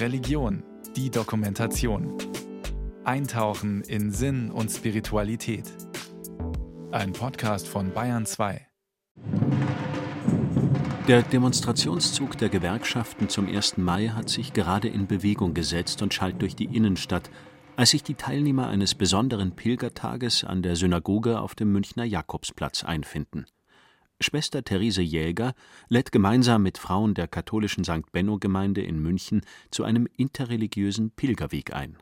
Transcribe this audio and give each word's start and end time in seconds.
Religion, 0.00 0.62
die 0.96 1.10
Dokumentation. 1.10 2.16
Eintauchen 3.04 3.82
in 3.82 4.10
Sinn 4.10 4.50
und 4.50 4.70
Spiritualität. 4.70 5.64
Ein 6.90 7.12
Podcast 7.12 7.68
von 7.68 7.92
Bayern 7.92 8.24
2. 8.24 8.66
Der 11.06 11.22
Demonstrationszug 11.22 12.38
der 12.38 12.48
Gewerkschaften 12.48 13.28
zum 13.28 13.46
1. 13.46 13.76
Mai 13.76 14.08
hat 14.08 14.30
sich 14.30 14.52
gerade 14.52 14.88
in 14.88 15.06
Bewegung 15.06 15.52
gesetzt 15.52 16.00
und 16.02 16.14
schallt 16.14 16.40
durch 16.40 16.56
die 16.56 16.64
Innenstadt, 16.64 17.30
als 17.76 17.90
sich 17.90 18.02
die 18.02 18.14
Teilnehmer 18.14 18.68
eines 18.68 18.94
besonderen 18.94 19.56
Pilgertages 19.56 20.44
an 20.44 20.62
der 20.62 20.76
Synagoge 20.76 21.40
auf 21.40 21.54
dem 21.54 21.72
Münchner 21.72 22.04
Jakobsplatz 22.04 22.84
einfinden. 22.84 23.46
Schwester 24.22 24.62
Therese 24.62 25.02
Jäger 25.02 25.54
lädt 25.88 26.12
gemeinsam 26.12 26.62
mit 26.62 26.78
Frauen 26.78 27.14
der 27.14 27.26
katholischen 27.26 27.84
St. 27.84 28.12
Benno-Gemeinde 28.12 28.82
in 28.82 29.00
München 29.00 29.42
zu 29.70 29.84
einem 29.84 30.06
interreligiösen 30.16 31.10
Pilgerweg 31.10 31.74
ein. 31.74 31.96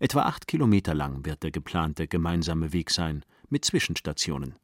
Etwa 0.00 0.22
acht 0.22 0.46
Kilometer 0.46 0.94
lang 0.94 1.24
wird 1.24 1.42
der 1.42 1.50
geplante 1.50 2.08
gemeinsame 2.08 2.72
Weg 2.72 2.90
sein, 2.90 3.24
mit 3.48 3.64
Zwischenstationen. 3.64 4.54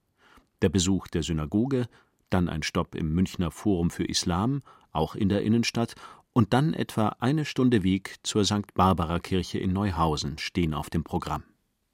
Der 0.62 0.70
Besuch 0.70 1.06
der 1.09 1.23
Synagoge, 1.23 1.87
dann 2.30 2.48
ein 2.48 2.62
Stopp 2.62 2.95
im 2.95 3.15
Münchner 3.15 3.51
Forum 3.51 3.90
für 3.90 4.04
Islam, 4.04 4.62
auch 4.92 5.15
in 5.15 5.28
der 5.28 5.42
Innenstadt, 5.42 5.95
und 6.32 6.52
dann 6.52 6.74
etwa 6.74 7.16
eine 7.20 7.45
Stunde 7.45 7.82
Weg 7.82 8.16
zur 8.23 8.45
St. 8.45 8.73
Barbara 8.74 9.18
Kirche 9.18 9.59
in 9.59 9.73
Neuhausen 9.73 10.38
stehen 10.38 10.74
auf 10.74 10.90
dem 10.90 11.04
Programm. 11.04 11.42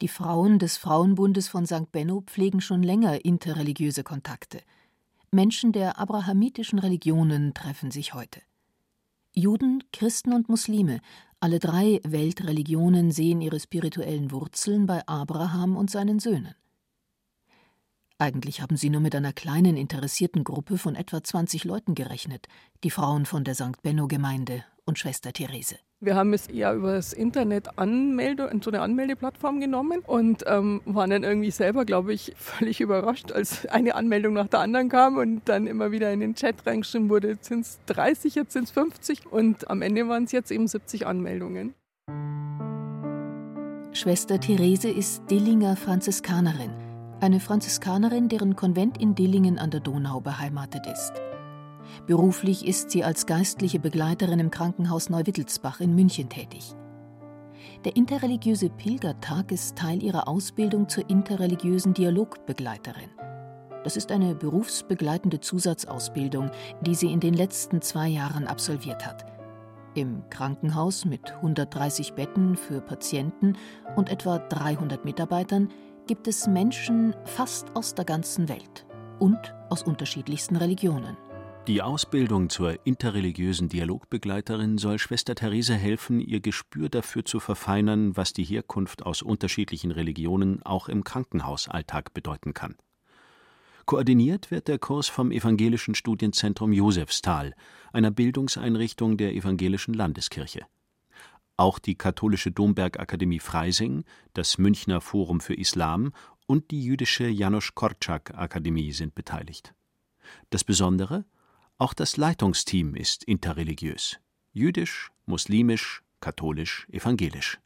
Die 0.03 0.09
Frauen 0.09 0.59
des 0.59 0.77
Frauenbundes 0.77 1.49
von 1.49 1.67
St. 1.67 1.91
Benno 1.91 2.21
pflegen 2.21 2.61
schon 2.61 2.83
länger 2.83 3.25
interreligiöse 3.25 4.05
Kontakte. 4.05 4.61
Menschen 5.37 5.71
der 5.71 6.01
abrahamitischen 6.01 6.79
Religionen 6.79 7.53
treffen 7.53 7.91
sich 7.91 8.15
heute. 8.15 8.41
Juden, 9.35 9.85
Christen 9.93 10.33
und 10.33 10.49
Muslime, 10.49 11.01
alle 11.41 11.59
drei 11.59 12.01
Weltreligionen 12.05 13.11
sehen 13.13 13.43
ihre 13.43 13.61
spirituellen 13.61 14.33
Wurzeln 14.33 14.87
bei 14.87 15.07
Abraham 15.07 15.77
und 15.77 15.91
seinen 15.91 16.21
Söhnen. 16.21 16.55
Eigentlich 18.19 18.63
haben 18.63 18.79
sie 18.79 18.89
nur 18.89 19.03
mit 19.03 19.15
einer 19.15 19.35
kleinen 19.35 19.77
interessierten 19.77 20.43
Gruppe 20.43 20.79
von 20.79 20.95
etwa 20.95 21.23
20 21.23 21.65
Leuten 21.65 21.95
gerechnet, 21.95 22.47
die 22.83 22.91
Frauen 22.91 23.27
von 23.27 23.45
der 23.45 23.55
St. 23.55 23.83
Benno-Gemeinde 23.83 24.65
und 24.87 24.99
Schwester 24.99 25.35
Therese. 25.35 25.77
Wir 26.01 26.15
haben 26.15 26.33
es 26.33 26.47
eher 26.47 26.73
über 26.73 26.95
das 26.95 27.13
Internet 27.13 27.79
Anmelde, 27.79 28.51
so 28.63 28.71
eine 28.71 28.81
Anmeldeplattform 28.81 29.61
genommen 29.61 30.01
und 30.07 30.45
ähm, 30.47 30.81
waren 30.87 31.11
dann 31.11 31.25
irgendwie 31.25 31.51
selber, 31.51 31.85
glaube 31.85 32.15
ich, 32.15 32.33
völlig 32.39 32.81
überrascht, 32.81 33.33
als 33.33 33.67
eine 33.67 33.95
Anmeldung 33.95 34.33
nach 34.33 34.49
der 34.49 34.61
anderen 34.61 34.89
kam 34.89 35.19
und 35.19 35.43
dann 35.47 35.67
immer 35.67 35.91
wieder 35.91 36.11
in 36.11 36.21
den 36.21 36.35
Chat 36.35 36.67
reingeschrieben 36.67 37.11
wurde, 37.11 37.29
jetzt 37.29 37.49
sind 37.49 37.67
es 37.67 37.81
30, 37.85 38.35
jetzt 38.35 38.55
sind 38.55 38.65
es 38.65 38.71
50 38.71 39.31
und 39.31 39.69
am 39.69 39.83
Ende 39.83 40.09
waren 40.09 40.25
es 40.25 40.33
jetzt 40.33 40.51
eben 40.51 40.67
70 40.67 41.07
Anmeldungen. 41.07 41.75
Schwester 43.93 44.41
Therese 44.41 44.89
ist 44.89 45.23
Dillinger 45.31 45.77
Franziskanerin 45.77 46.86
eine 47.21 47.41
Franziskanerin, 47.41 48.29
deren 48.29 48.57
Konvent 48.57 48.99
in 48.99 49.15
Dillingen 49.15 49.59
an 49.59 49.71
der 49.71 49.81
Donau 49.81 50.21
beheimatet 50.21 50.87
ist. 50.87 51.13
Beruflich 52.07 52.67
ist 52.67 52.91
sie 52.91 53.05
als 53.05 53.27
geistliche 53.27 53.79
Begleiterin 53.79 54.39
im 54.39 54.51
Krankenhaus 54.51 55.09
Neuwittelsbach 55.09 55.81
in 55.81 55.95
München 55.95 56.29
tätig. 56.29 56.75
Der 57.85 57.97
interreligiöse 57.97 58.69
Pilgertag 58.69 59.53
ist 59.53 59.77
Teil 59.77 60.03
ihrer 60.03 60.29
Ausbildung 60.29 60.89
zur 60.89 61.09
interreligiösen 61.09 61.95
Dialogbegleiterin. 61.95 63.11
Das 63.85 63.97
ist 63.97 64.11
eine 64.11 64.35
berufsbegleitende 64.35 65.41
Zusatzausbildung, 65.41 66.51
die 66.81 66.95
sie 66.95 67.13
in 67.13 67.21
den 67.21 67.35
letzten 67.35 67.81
zwei 67.83 68.09
Jahren 68.09 68.47
absolviert 68.47 69.07
hat. 69.07 69.25
Im 69.95 70.29
Krankenhaus 70.29 71.05
mit 71.05 71.33
130 71.33 72.15
Betten 72.15 72.57
für 72.57 72.81
Patienten 72.81 73.55
und 73.95 74.11
etwa 74.11 74.39
300 74.39 75.05
Mitarbeitern 75.05 75.71
gibt 76.07 76.29
es 76.29 76.47
Menschen 76.47 77.15
fast 77.25 77.75
aus 77.75 77.95
der 77.95 78.05
ganzen 78.05 78.49
Welt 78.49 78.87
und 79.19 79.55
aus 79.71 79.83
unterschiedlichsten 79.83 80.57
Religionen. 80.57 81.17
Die 81.67 81.83
Ausbildung 81.83 82.49
zur 82.49 82.87
interreligiösen 82.87 83.69
Dialogbegleiterin 83.69 84.79
soll 84.79 85.01
Schwester 85.01 85.35
Therese 85.35 85.75
helfen, 85.75 86.21
ihr 86.21 86.39
Gespür 86.39 86.89
dafür 86.89 87.25
zu 87.25 87.41
verfeinern, 87.41 88.17
was 88.17 88.33
die 88.33 88.45
Herkunft 88.45 89.05
aus 89.05 89.21
unterschiedlichen 89.21 89.91
Religionen 89.91 90.63
auch 90.63 90.89
im 90.89 91.03
Krankenhausalltag 91.03 92.15
bedeuten 92.15 92.55
kann. 92.55 92.77
Koordiniert 93.85 94.53
wird 94.53 94.69
der 94.69 94.79
Kurs 94.79 95.09
vom 95.09 95.33
Evangelischen 95.33 95.97
Studienzentrum 95.97 96.73
Josefsthal, 96.73 97.55
einer 97.93 98.13
Bildungseinrichtung 98.13 99.17
der 99.17 99.35
Evangelischen 99.35 99.95
Landeskirche. 99.95 100.67
Auch 101.57 101.79
die 101.79 101.95
Katholische 101.95 102.51
Dombergakademie 102.51 103.41
Freising, 103.41 104.05
das 104.35 104.59
Münchner 104.59 105.01
Forum 105.01 105.41
für 105.41 105.55
Islam 105.55 106.13
und 106.47 106.71
die 106.71 106.85
jüdische 106.85 107.27
Janusz 107.27 107.75
Korczak 107.75 108.35
Akademie 108.37 108.93
sind 108.93 109.15
beteiligt. 109.15 109.75
Das 110.51 110.65
Besondere? 110.65 111.25
Auch 111.79 111.95
das 111.95 112.17
Leitungsteam 112.17 112.95
ist 112.95 113.25
interreligiös. 113.25 114.19
Jüdisch, 114.53 115.13
muslimisch, 115.27 116.03
katholisch, 116.21 116.87
evangelisch. 116.91 117.59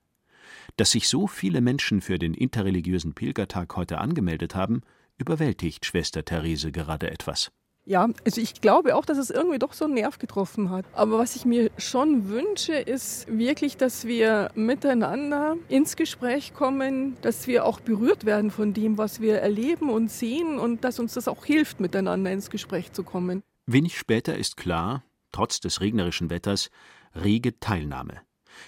Dass 0.77 0.93
sich 0.93 1.09
so 1.09 1.27
viele 1.27 1.61
Menschen 1.61 2.01
für 2.01 2.19
den 2.19 2.35
interreligiösen 2.35 3.15
Pilgertag 3.15 3.77
heute 3.77 3.99
angemeldet 3.99 4.55
haben, 4.55 4.83
überwältigt 5.19 5.85
Schwester 5.85 6.25
Therese 6.25 6.73
gerade 6.73 7.11
etwas. 7.11 7.53
Ja, 7.87 8.09
also 8.25 8.41
ich 8.41 8.61
glaube 8.61 8.95
auch, 8.95 9.05
dass 9.05 9.19
es 9.19 9.31
irgendwie 9.31 9.59
doch 9.59 9.73
so 9.73 9.87
einen 9.87 9.95
Nerv 9.95 10.19
getroffen 10.19 10.71
hat. 10.71 10.85
Aber 10.93 11.19
was 11.19 11.35
ich 11.35 11.45
mir 11.45 11.71
schon 11.79 12.29
wünsche, 12.29 12.75
ist 12.75 13.27
wirklich, 13.27 13.77
dass 13.77 14.07
wir 14.07 14.51
miteinander 14.55 15.57
ins 15.69 15.97
Gespräch 15.97 16.53
kommen, 16.55 17.17
dass 17.23 17.47
wir 17.47 17.65
auch 17.65 17.81
berührt 17.81 18.27
werden 18.27 18.51
von 18.51 18.75
dem, 18.75 18.99
was 18.99 19.21
wir 19.21 19.41
erleben 19.41 19.89
und 19.91 20.11
sehen 20.11 20.59
und 20.59 20.85
dass 20.85 20.99
uns 20.99 21.15
das 21.15 21.27
auch 21.27 21.45
hilft, 21.45 21.81
miteinander 21.81 22.31
ins 22.31 22.51
Gespräch 22.51 22.93
zu 22.93 23.03
kommen. 23.03 23.43
Wenig 23.67 23.99
später 23.99 24.37
ist 24.37 24.57
klar, 24.57 25.03
trotz 25.33 25.61
des 25.61 25.81
regnerischen 25.81 26.29
Wetters, 26.29 26.71
rege 27.15 27.59
Teilnahme. 27.61 28.21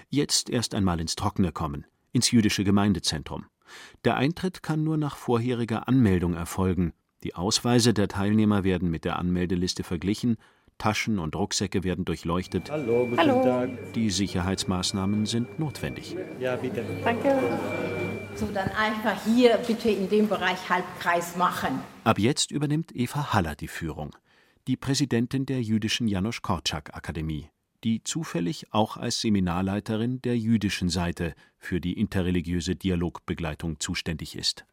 Jetzt 0.08 0.48
erst 0.48 0.74
einmal 0.74 1.00
ins 1.00 1.16
Trockene 1.16 1.52
kommen, 1.52 1.86
ins 2.12 2.30
jüdische 2.30 2.64
Gemeindezentrum. 2.64 3.46
Der 4.04 4.16
Eintritt 4.16 4.62
kann 4.62 4.84
nur 4.84 4.96
nach 4.96 5.16
vorheriger 5.16 5.86
Anmeldung 5.86 6.34
erfolgen 6.34 6.92
die 7.22 7.34
Ausweise 7.34 7.94
der 7.94 8.08
Teilnehmer 8.08 8.64
werden 8.64 8.90
mit 8.90 9.04
der 9.04 9.18
Anmeldeliste 9.18 9.84
verglichen, 9.84 10.36
Taschen 10.78 11.18
und 11.18 11.36
Rucksäcke 11.36 11.84
werden 11.84 12.04
durchleuchtet. 12.04 12.70
Hallo, 12.70 13.06
guten 13.06 13.18
Hallo. 13.18 13.44
Tag. 13.44 13.92
Die 13.94 14.10
Sicherheitsmaßnahmen 14.10 15.26
sind 15.26 15.58
notwendig. 15.58 16.16
Ja, 16.40 16.56
bitte. 16.56 16.84
Danke. 17.04 17.38
So, 18.34 18.46
dann 18.52 18.70
einfach 18.70 19.24
hier 19.24 19.58
bitte 19.58 19.90
in 19.90 20.08
dem 20.08 20.28
Bereich 20.28 20.68
Halbkreis 20.68 21.36
machen. 21.36 21.80
Ab 22.02 22.18
jetzt 22.18 22.50
übernimmt 22.50 22.94
Eva 22.96 23.32
Haller 23.32 23.54
die 23.54 23.68
Führung, 23.68 24.16
die 24.66 24.76
Präsidentin 24.76 25.46
der 25.46 25.62
jüdischen 25.62 26.08
Janusz 26.08 26.42
Korczak 26.42 26.94
Akademie, 26.96 27.48
die 27.84 28.02
zufällig 28.02 28.72
auch 28.72 28.96
als 28.96 29.20
Seminarleiterin 29.20 30.20
der 30.22 30.36
jüdischen 30.36 30.88
Seite 30.88 31.34
für 31.58 31.80
die 31.80 31.92
interreligiöse 31.92 32.74
Dialogbegleitung 32.74 33.78
zuständig 33.78 34.34
ist. 34.34 34.64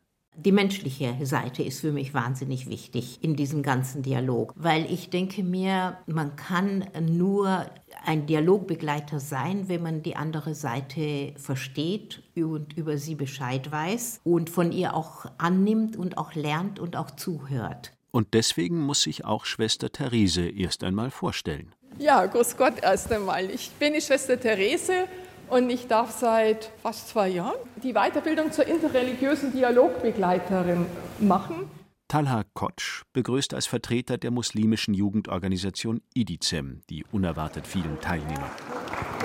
Die 0.46 0.54
menschliche 0.54 1.18
Seite 1.24 1.64
ist 1.64 1.82
für 1.82 1.92
mich 1.92 2.14
wahnsinnig 2.14 2.70
wichtig 2.70 3.20
in 3.22 3.36
diesem 3.36 3.62
ganzen 3.62 4.04
Dialog, 4.04 4.54
weil 4.56 4.90
ich 4.90 5.10
denke 5.10 5.44
mir, 5.44 5.98
man 6.08 6.38
kann 6.38 6.86
nur 7.02 7.66
ein 8.06 8.26
Dialogbegleiter 8.26 9.20
sein, 9.20 9.68
wenn 9.68 9.84
man 9.84 10.02
die 10.02 10.16
andere 10.16 10.56
Seite 10.56 11.34
versteht 11.36 12.24
und 12.38 12.78
über 12.78 12.98
sie 12.98 13.16
Bescheid 13.16 13.70
weiß 13.70 14.22
und 14.24 14.50
von 14.50 14.72
ihr 14.72 14.94
auch 14.94 15.26
annimmt 15.38 15.98
und 15.98 16.18
auch 16.18 16.34
lernt 16.36 16.80
und 16.80 16.96
auch 16.96 17.12
zuhört. 17.12 17.92
Und 18.12 18.34
deswegen 18.34 18.80
muss 18.80 19.02
sich 19.02 19.26
auch 19.26 19.44
Schwester 19.46 19.92
Therese 19.92 20.48
erst 20.48 20.86
einmal 20.86 21.12
vorstellen. 21.12 21.76
Ja, 21.98 22.26
grüß 22.26 22.56
Gott 22.56 22.76
erst 22.82 23.12
einmal. 23.12 23.50
Ich 23.50 23.72
bin 23.72 23.94
die 23.94 24.02
Schwester 24.02 24.40
Therese 24.40 25.06
und 25.50 25.70
ich 25.70 25.88
darf 25.88 26.12
seit 26.12 26.72
fast 26.82 27.10
zwei 27.10 27.30
Jahren 27.30 27.58
die 27.84 27.94
Weiterbildung 27.94 28.52
zur 28.52 28.68
interreligiösen 28.68 29.52
Dialogbegleiterin 29.52 30.86
machen. 31.20 31.70
Talha 32.08 32.44
Kotsch 32.54 33.04
begrüßt 33.14 33.54
als 33.54 33.68
Vertreter 33.68 34.18
der 34.18 34.32
muslimischen 34.32 34.96
Jugendorganisation 34.96 36.02
IDICEM 36.16 36.82
die 36.90 37.06
unerwartet 37.12 37.68
vielen 37.68 38.00
Teilnehmer. 38.02 38.50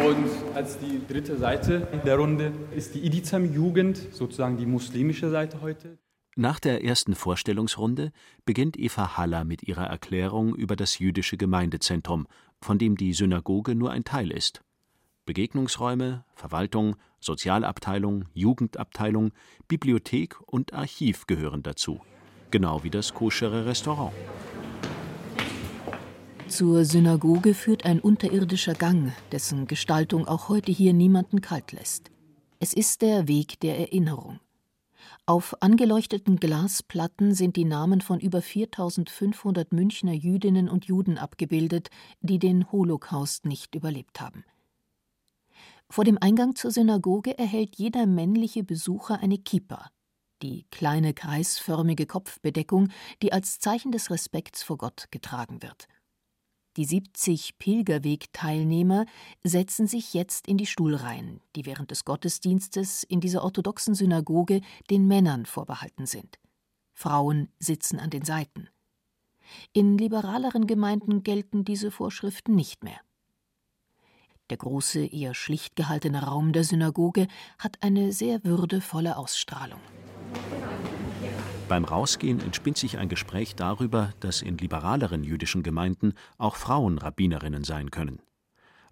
Und 0.07 0.29
als 0.55 0.79
die 0.79 1.01
dritte 1.07 1.37
Seite 1.37 1.87
der 2.05 2.17
Runde 2.17 2.53
ist 2.75 2.95
die 2.95 3.07
IDICEM-Jugend, 3.07 4.13
sozusagen 4.13 4.57
die 4.57 4.67
muslimische 4.67 5.31
Seite 5.31 5.61
heute. 5.63 5.99
Nach 6.37 6.59
der 6.59 6.83
ersten 6.83 7.15
Vorstellungsrunde 7.15 8.11
beginnt 8.45 8.77
Eva 8.77 9.17
Haller 9.17 9.45
mit 9.45 9.63
ihrer 9.63 9.87
Erklärung 9.87 10.57
über 10.57 10.75
das 10.75 10.99
jüdische 10.99 11.37
Gemeindezentrum, 11.37 12.27
von 12.61 12.79
dem 12.79 12.97
die 12.97 13.13
Synagoge 13.13 13.77
nur 13.77 13.93
ein 13.93 14.05
Teil 14.05 14.33
ist. 14.33 14.64
Begegnungsräume, 15.25 16.25
Verwaltung, 16.35 16.97
Sozialabteilung, 17.21 18.27
Jugendabteilung, 18.35 19.33
Bibliothek 19.69 20.39
und 20.47 20.73
Archiv 20.75 21.27
gehören 21.27 21.63
dazu, 21.63 22.01
genau 22.51 22.85
wie 22.85 22.91
das 22.91 23.15
koschere 23.15 23.67
Restaurant. 23.67 24.13
Zur 26.49 26.85
Synagoge 26.85 27.55
führt 27.55 27.85
ein 27.85 28.01
unterirdischer 28.01 28.75
Gang, 28.75 29.13
dessen 29.33 29.67
Gestaltung 29.67 30.29
auch 30.29 30.49
heute 30.49 30.71
hier 30.71 30.93
niemanden 30.93 31.41
kalt 31.41 31.73
lässt. 31.73 32.11
Es 32.61 32.75
ist 32.75 33.03
der 33.03 33.27
Weg 33.27 33.59
der 33.61 33.79
Erinnerung. 33.79 34.41
Auf 35.27 35.57
angeleuchteten 35.63 36.37
Glasplatten 36.37 37.35
sind 37.35 37.57
die 37.57 37.65
Namen 37.65 38.03
von 38.03 38.21
über 38.21 38.43
4500 38.43 39.73
Münchner 39.73 40.13
Jüdinnen 40.13 40.69
und 40.69 40.85
Juden 40.85 41.17
abgebildet, 41.17 41.89
die 42.21 42.39
den 42.39 42.71
Holocaust 42.71 43.47
nicht 43.47 43.75
überlebt 43.75 44.21
haben. 44.21 44.45
Vor 45.95 46.03
dem 46.03 46.19
Eingang 46.21 46.57
zur 46.57 46.73
Synagoge 46.73 47.39
erhält 47.39 47.77
jeder 47.77 48.05
männliche 48.07 48.65
Besucher 48.65 49.21
eine 49.21 49.39
Kippa, 49.39 49.93
die 50.43 50.67
kleine 50.73 51.15
kreisförmige 51.15 52.07
Kopfbedeckung, 52.07 52.89
die 53.23 53.33
als 53.33 53.61
Zeichen 53.61 53.93
des 53.93 54.11
Respekts 54.11 54.65
vor 54.65 54.77
Gott 54.77 55.07
getragen 55.13 55.63
wird. 55.63 55.87
Die 56.77 56.85
70 56.85 57.59
Pilgerwegteilnehmer 57.59 59.07
setzen 59.45 59.87
sich 59.87 60.15
jetzt 60.15 60.49
in 60.49 60.57
die 60.57 60.67
Stuhlreihen, 60.67 61.41
die 61.55 61.65
während 61.65 61.93
des 61.93 62.05
Gottesdienstes 62.05 63.05
in 63.05 63.21
dieser 63.21 63.45
orthodoxen 63.45 63.95
Synagoge 63.95 64.63
den 64.91 65.07
Männern 65.07 65.47
vorbehalten 65.47 66.07
sind. 66.07 66.41
Frauen 66.93 67.51
sitzen 67.61 68.01
an 68.01 68.11
den 68.11 68.25
Seiten. 68.25 68.69
In 69.73 69.97
liberaleren 69.97 70.67
Gemeinden 70.67 71.23
gelten 71.23 71.65
diese 71.65 71.93
Vorschriften 71.93 72.57
nicht 72.57 72.83
mehr. 72.83 72.99
Der 74.51 74.59
große, 74.59 75.07
eher 75.07 75.35
schlicht 75.35 75.75
gehaltene 75.75 76.23
Raum 76.23 76.53
der 76.53 76.65
Synagoge 76.65 77.29
hat 77.59 77.79
eine 77.83 78.13
sehr 78.13 78.45
würdevolle 78.45 79.17
Ausstrahlung. 79.17 79.81
Beim 81.67 81.85
Rausgehen 81.85 82.41
entspinnt 82.41 82.77
sich 82.77 82.99
ein 82.99 83.09
Gespräch 83.09 83.55
darüber, 83.55 84.13
dass 84.21 84.43
in 84.43 84.59
liberaleren 84.59 85.25
jüdischen 85.25 85.63
Gemeinden 85.63 86.13
auch 86.37 86.57
Frauen 86.57 86.99
Rabbinerinnen 86.99 87.65
sein 87.65 87.91
können. 87.91 88.21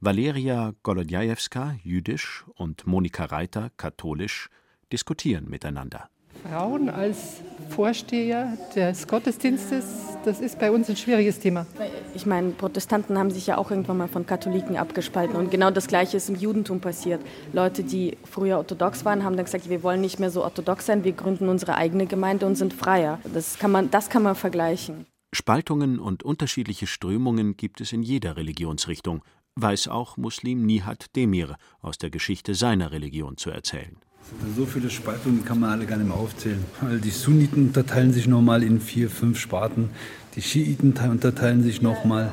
Valeria 0.01 0.73
Golodjajewska, 0.83 1.77
jüdisch, 1.85 2.45
und 2.55 2.87
Monika 2.87 3.27
Reiter, 3.27 3.71
katholisch, 3.77 4.49
diskutieren 4.91 5.51
miteinander. 5.51 6.09
Frauen 6.43 6.89
als 6.89 7.41
Vorsteher 7.71 8.59
des 8.75 9.07
Gottesdienstes, 9.07 10.19
das 10.25 10.41
ist 10.41 10.59
bei 10.59 10.71
uns 10.71 10.91
ein 10.91 10.97
schwieriges 10.97 11.39
Thema. 11.39 11.67
Ich 12.15 12.27
meine, 12.27 12.51
Protestanten 12.51 13.17
haben 13.17 13.31
sich 13.31 13.47
ja 13.47 13.57
auch 13.57 13.71
irgendwann 13.71 13.97
mal 13.97 14.09
von 14.09 14.27
Katholiken 14.27 14.77
abgespalten 14.77 15.37
und 15.37 15.51
genau 15.51 15.71
das 15.71 15.87
Gleiche 15.87 16.17
ist 16.17 16.29
im 16.29 16.37
Judentum 16.37 16.81
passiert. 16.81 17.21
Leute, 17.53 17.83
die 17.83 18.19
früher 18.25 18.59
orthodox 18.59 19.05
waren, 19.05 19.25
haben 19.25 19.37
dann 19.37 19.47
gesagt, 19.47 19.71
wir 19.71 19.83
wollen 19.83 20.01
nicht 20.01 20.21
mehr 20.21 20.31
so 20.31 20.43
orthodox 20.43 20.87
sein, 20.87 21.05
wir 21.05 21.13
gründen 21.13 21.49
unsere 21.49 21.77
eigene 21.77 22.07
Gemeinde 22.07 22.47
und 22.47 22.57
sind 22.57 22.75
freier. 22.75 23.21
Das 23.33 23.59
kann 23.59 23.71
man, 23.71 23.91
das 23.91 24.11
kann 24.11 24.23
man 24.23 24.35
vergleichen. 24.35 25.07
Spaltungen 25.33 25.99
und 25.99 26.23
unterschiedliche 26.25 26.87
Strömungen 26.87 27.57
gibt 27.57 27.81
es 27.81 27.93
in 27.93 28.03
jeder 28.03 28.37
Religionsrichtung, 28.37 29.23
weiß 29.55 29.89
auch 29.89 30.19
Muslim 30.19 30.67
Nihat 30.67 31.17
Demir 31.17 31.57
aus 31.81 31.97
der 31.97 32.11
Geschichte 32.11 32.55
seiner 32.55 32.93
Religion 32.93 33.39
zu 33.39 33.51
erzählen. 33.51 33.97
So 34.57 34.67
viele 34.67 34.91
Spaltungen 34.91 35.39
die 35.39 35.45
kann 35.45 35.61
man 35.61 35.71
alle 35.71 35.87
gar 35.87 35.97
nicht 35.97 36.09
mehr 36.09 36.17
aufzählen. 36.17 36.65
Weil 36.81 36.99
die 36.99 37.11
Sunniten 37.11 37.69
unterteilen 37.69 38.13
sich 38.13 38.27
nochmal 38.27 38.63
in 38.63 38.81
vier, 38.81 39.11
fünf 39.11 39.39
Sparten. 39.39 39.91
Die 40.35 40.43
Schiiten 40.43 40.95
unterteilen 41.11 41.63
sich 41.63 41.83
nochmal 41.83 42.33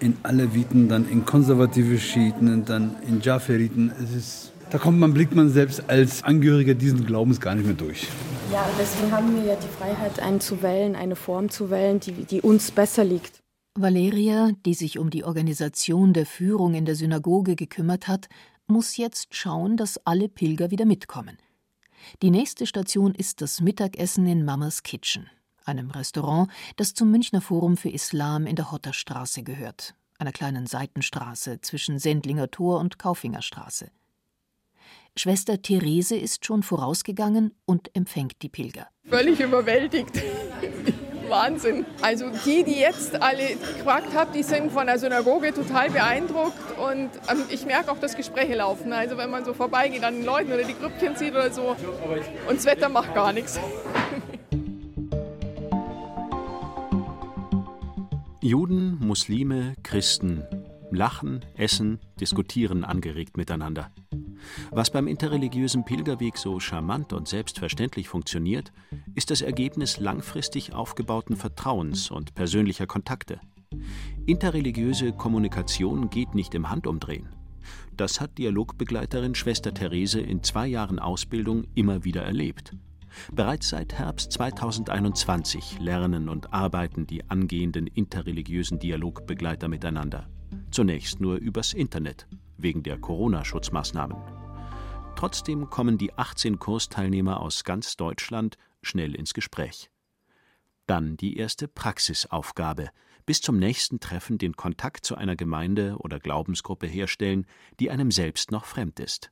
in 0.00 0.16
Aleviten, 0.22 0.88
dann 0.88 1.08
in 1.08 1.24
konservative 1.24 1.98
Schiiten 1.98 2.52
und 2.52 2.68
dann 2.68 2.96
in 3.06 3.20
Jaferiten. 3.20 3.92
Es 4.02 4.14
ist, 4.14 4.52
da 4.70 4.78
kommt 4.78 4.98
man, 4.98 5.12
blickt 5.12 5.34
man 5.34 5.50
selbst 5.50 5.88
als 5.88 6.22
Angehöriger 6.22 6.74
diesen 6.74 7.04
Glaubens 7.04 7.40
gar 7.40 7.54
nicht 7.54 7.66
mehr 7.66 7.74
durch. 7.74 8.06
Ja, 8.52 8.64
deswegen 8.78 9.12
haben 9.12 9.34
wir 9.34 9.44
ja 9.44 9.56
die 9.56 9.68
Freiheit, 9.68 10.20
einen 10.20 10.40
zu 10.40 10.62
wählen, 10.62 10.96
eine 10.96 11.16
Form 11.16 11.50
zu 11.50 11.70
wählen, 11.70 12.00
die, 12.00 12.12
die 12.12 12.40
uns 12.40 12.70
besser 12.70 13.04
liegt. 13.04 13.40
Valeria, 13.78 14.50
die 14.66 14.74
sich 14.74 14.98
um 14.98 15.10
die 15.10 15.24
Organisation 15.24 16.12
der 16.12 16.26
Führung 16.26 16.74
in 16.74 16.84
der 16.84 16.96
Synagoge 16.96 17.54
gekümmert 17.54 18.08
hat, 18.08 18.28
muss 18.70 18.96
jetzt 18.96 19.34
schauen, 19.34 19.76
dass 19.76 20.04
alle 20.06 20.28
Pilger 20.28 20.70
wieder 20.70 20.84
mitkommen. 20.84 21.36
Die 22.22 22.30
nächste 22.30 22.66
Station 22.66 23.14
ist 23.14 23.42
das 23.42 23.60
Mittagessen 23.60 24.26
in 24.26 24.44
Mamas 24.44 24.82
Kitchen, 24.82 25.28
einem 25.64 25.90
Restaurant, 25.90 26.50
das 26.76 26.94
zum 26.94 27.10
Münchner 27.10 27.40
Forum 27.40 27.76
für 27.76 27.90
Islam 27.90 28.46
in 28.46 28.56
der 28.56 28.72
Hotterstraße 28.72 29.42
gehört, 29.42 29.94
einer 30.18 30.32
kleinen 30.32 30.66
Seitenstraße 30.66 31.60
zwischen 31.60 31.98
Sendlinger 31.98 32.50
Tor 32.50 32.80
und 32.80 32.98
Kaufingerstraße. 32.98 33.90
Schwester 35.16 35.60
Therese 35.60 36.16
ist 36.16 36.46
schon 36.46 36.62
vorausgegangen 36.62 37.54
und 37.66 37.94
empfängt 37.94 38.40
die 38.42 38.48
Pilger. 38.48 38.88
Völlig 39.04 39.40
überwältigt. 39.40 40.22
Wahnsinn. 41.30 41.86
Also 42.02 42.26
die, 42.44 42.64
die 42.64 42.78
jetzt 42.78 43.20
alle 43.20 43.56
gefragt 43.56 44.14
habe, 44.14 44.32
die 44.34 44.42
sind 44.42 44.70
von 44.72 44.86
der 44.86 44.98
Synagoge 44.98 45.54
total 45.54 45.90
beeindruckt 45.90 46.78
und 46.78 47.10
ähm, 47.30 47.44
ich 47.48 47.64
merke 47.64 47.90
auch, 47.92 47.98
dass 47.98 48.16
Gespräche 48.16 48.56
laufen. 48.56 48.92
Also 48.92 49.16
wenn 49.16 49.30
man 49.30 49.44
so 49.44 49.54
vorbeigeht 49.54 50.04
an 50.04 50.16
den 50.16 50.24
Leuten 50.24 50.52
oder 50.52 50.64
die 50.64 50.74
Grüppchen 50.74 51.16
sieht 51.16 51.32
oder 51.32 51.50
so 51.50 51.76
und 52.48 52.56
das 52.56 52.66
Wetter 52.66 52.88
macht 52.88 53.14
gar 53.14 53.32
nichts. 53.32 53.58
Juden, 58.42 58.98
Muslime, 59.00 59.74
Christen 59.82 60.44
lachen, 60.90 61.44
essen, 61.54 61.98
diskutieren 62.20 62.84
angeregt 62.84 63.36
miteinander. 63.36 63.90
Was 64.70 64.90
beim 64.90 65.06
interreligiösen 65.06 65.84
Pilgerweg 65.84 66.36
so 66.36 66.60
charmant 66.60 67.12
und 67.12 67.28
selbstverständlich 67.28 68.08
funktioniert, 68.08 68.72
ist 69.14 69.30
das 69.30 69.42
Ergebnis 69.42 69.98
langfristig 69.98 70.72
aufgebauten 70.72 71.36
Vertrauens 71.36 72.10
und 72.10 72.34
persönlicher 72.34 72.86
Kontakte. 72.86 73.40
Interreligiöse 74.26 75.12
Kommunikation 75.12 76.10
geht 76.10 76.34
nicht 76.34 76.54
im 76.54 76.70
Handumdrehen. 76.70 77.28
Das 77.96 78.20
hat 78.20 78.38
Dialogbegleiterin 78.38 79.34
Schwester 79.34 79.74
Therese 79.74 80.20
in 80.20 80.42
zwei 80.42 80.66
Jahren 80.66 80.98
Ausbildung 80.98 81.64
immer 81.74 82.04
wieder 82.04 82.22
erlebt. 82.22 82.72
Bereits 83.32 83.68
seit 83.68 83.94
Herbst 83.94 84.32
2021 84.32 85.80
lernen 85.80 86.28
und 86.28 86.52
arbeiten 86.52 87.06
die 87.06 87.28
angehenden 87.28 87.86
interreligiösen 87.86 88.78
Dialogbegleiter 88.78 89.68
miteinander. 89.68 90.28
Zunächst 90.70 91.20
nur 91.20 91.36
übers 91.36 91.72
Internet, 91.72 92.26
wegen 92.56 92.82
der 92.82 92.98
Corona-Schutzmaßnahmen. 92.98 94.16
Trotzdem 95.16 95.68
kommen 95.68 95.98
die 95.98 96.14
18 96.14 96.58
Kursteilnehmer 96.58 97.40
aus 97.40 97.64
ganz 97.64 97.96
Deutschland 97.96 98.56
schnell 98.82 99.14
ins 99.14 99.34
Gespräch. 99.34 99.90
Dann 100.86 101.16
die 101.16 101.36
erste 101.36 101.68
Praxisaufgabe. 101.68 102.90
Bis 103.26 103.40
zum 103.40 103.58
nächsten 103.58 104.00
Treffen 104.00 104.38
den 104.38 104.56
Kontakt 104.56 105.04
zu 105.04 105.14
einer 105.14 105.36
Gemeinde 105.36 105.96
oder 105.98 106.18
Glaubensgruppe 106.18 106.86
herstellen, 106.86 107.46
die 107.78 107.90
einem 107.90 108.10
selbst 108.10 108.50
noch 108.50 108.64
fremd 108.64 108.98
ist. 108.98 109.30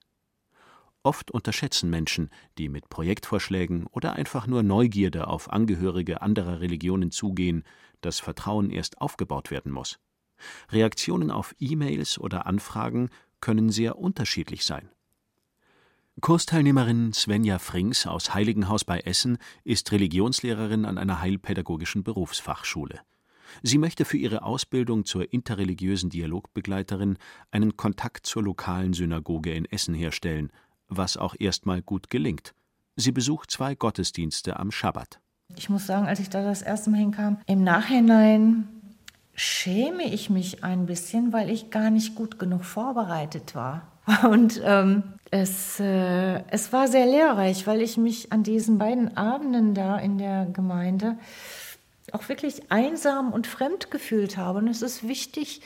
Oft 1.02 1.30
unterschätzen 1.30 1.90
Menschen, 1.90 2.30
die 2.58 2.68
mit 2.68 2.90
Projektvorschlägen 2.90 3.86
oder 3.86 4.12
einfach 4.12 4.46
nur 4.46 4.62
Neugierde 4.62 5.26
auf 5.26 5.50
Angehörige 5.50 6.20
anderer 6.20 6.60
Religionen 6.60 7.10
zugehen, 7.10 7.64
dass 8.02 8.20
Vertrauen 8.20 8.70
erst 8.70 9.00
aufgebaut 9.00 9.50
werden 9.50 9.72
muss. 9.72 9.98
Reaktionen 10.70 11.30
auf 11.30 11.54
E-Mails 11.58 12.18
oder 12.18 12.46
Anfragen 12.46 13.10
können 13.40 13.70
sehr 13.70 13.98
unterschiedlich 13.98 14.64
sein. 14.64 14.88
Kursteilnehmerin 16.20 17.12
Svenja 17.12 17.60
Frings 17.60 18.06
aus 18.06 18.34
Heiligenhaus 18.34 18.84
bei 18.84 18.98
Essen 19.00 19.38
ist 19.62 19.92
Religionslehrerin 19.92 20.84
an 20.84 20.98
einer 20.98 21.20
heilpädagogischen 21.20 22.02
Berufsfachschule. 22.02 23.00
Sie 23.62 23.78
möchte 23.78 24.04
für 24.04 24.16
ihre 24.16 24.42
Ausbildung 24.42 25.04
zur 25.04 25.32
interreligiösen 25.32 26.10
Dialogbegleiterin 26.10 27.18
einen 27.50 27.76
Kontakt 27.76 28.26
zur 28.26 28.42
lokalen 28.42 28.94
Synagoge 28.94 29.52
in 29.52 29.64
Essen 29.64 29.94
herstellen, 29.94 30.50
was 30.88 31.16
auch 31.16 31.36
erstmal 31.38 31.82
gut 31.82 32.10
gelingt. 32.10 32.54
Sie 32.96 33.12
besucht 33.12 33.50
zwei 33.50 33.76
Gottesdienste 33.76 34.58
am 34.58 34.72
Schabbat. 34.72 35.20
Ich 35.56 35.70
muss 35.70 35.86
sagen, 35.86 36.06
als 36.06 36.20
ich 36.20 36.28
da 36.28 36.42
das 36.42 36.62
erste 36.62 36.90
Mal 36.90 36.98
hinkam, 36.98 37.38
im 37.46 37.62
Nachhinein 37.62 38.68
schäme 39.38 40.02
ich 40.02 40.30
mich 40.30 40.64
ein 40.64 40.86
bisschen, 40.86 41.32
weil 41.32 41.48
ich 41.48 41.70
gar 41.70 41.90
nicht 41.90 42.16
gut 42.16 42.40
genug 42.40 42.64
vorbereitet 42.64 43.54
war. 43.54 43.86
Und 44.28 44.60
ähm, 44.64 45.04
es, 45.30 45.78
äh, 45.78 46.42
es 46.48 46.72
war 46.72 46.88
sehr 46.88 47.06
lehrreich, 47.06 47.66
weil 47.66 47.80
ich 47.80 47.96
mich 47.96 48.32
an 48.32 48.42
diesen 48.42 48.78
beiden 48.78 49.16
Abenden 49.16 49.74
da 49.74 49.96
in 49.96 50.18
der 50.18 50.46
Gemeinde 50.46 51.18
auch 52.10 52.28
wirklich 52.28 52.72
einsam 52.72 53.32
und 53.32 53.46
fremd 53.46 53.90
gefühlt 53.90 54.36
habe. 54.36 54.58
Und 54.58 54.68
es 54.68 54.82
ist 54.82 55.06
wichtig, 55.06 55.60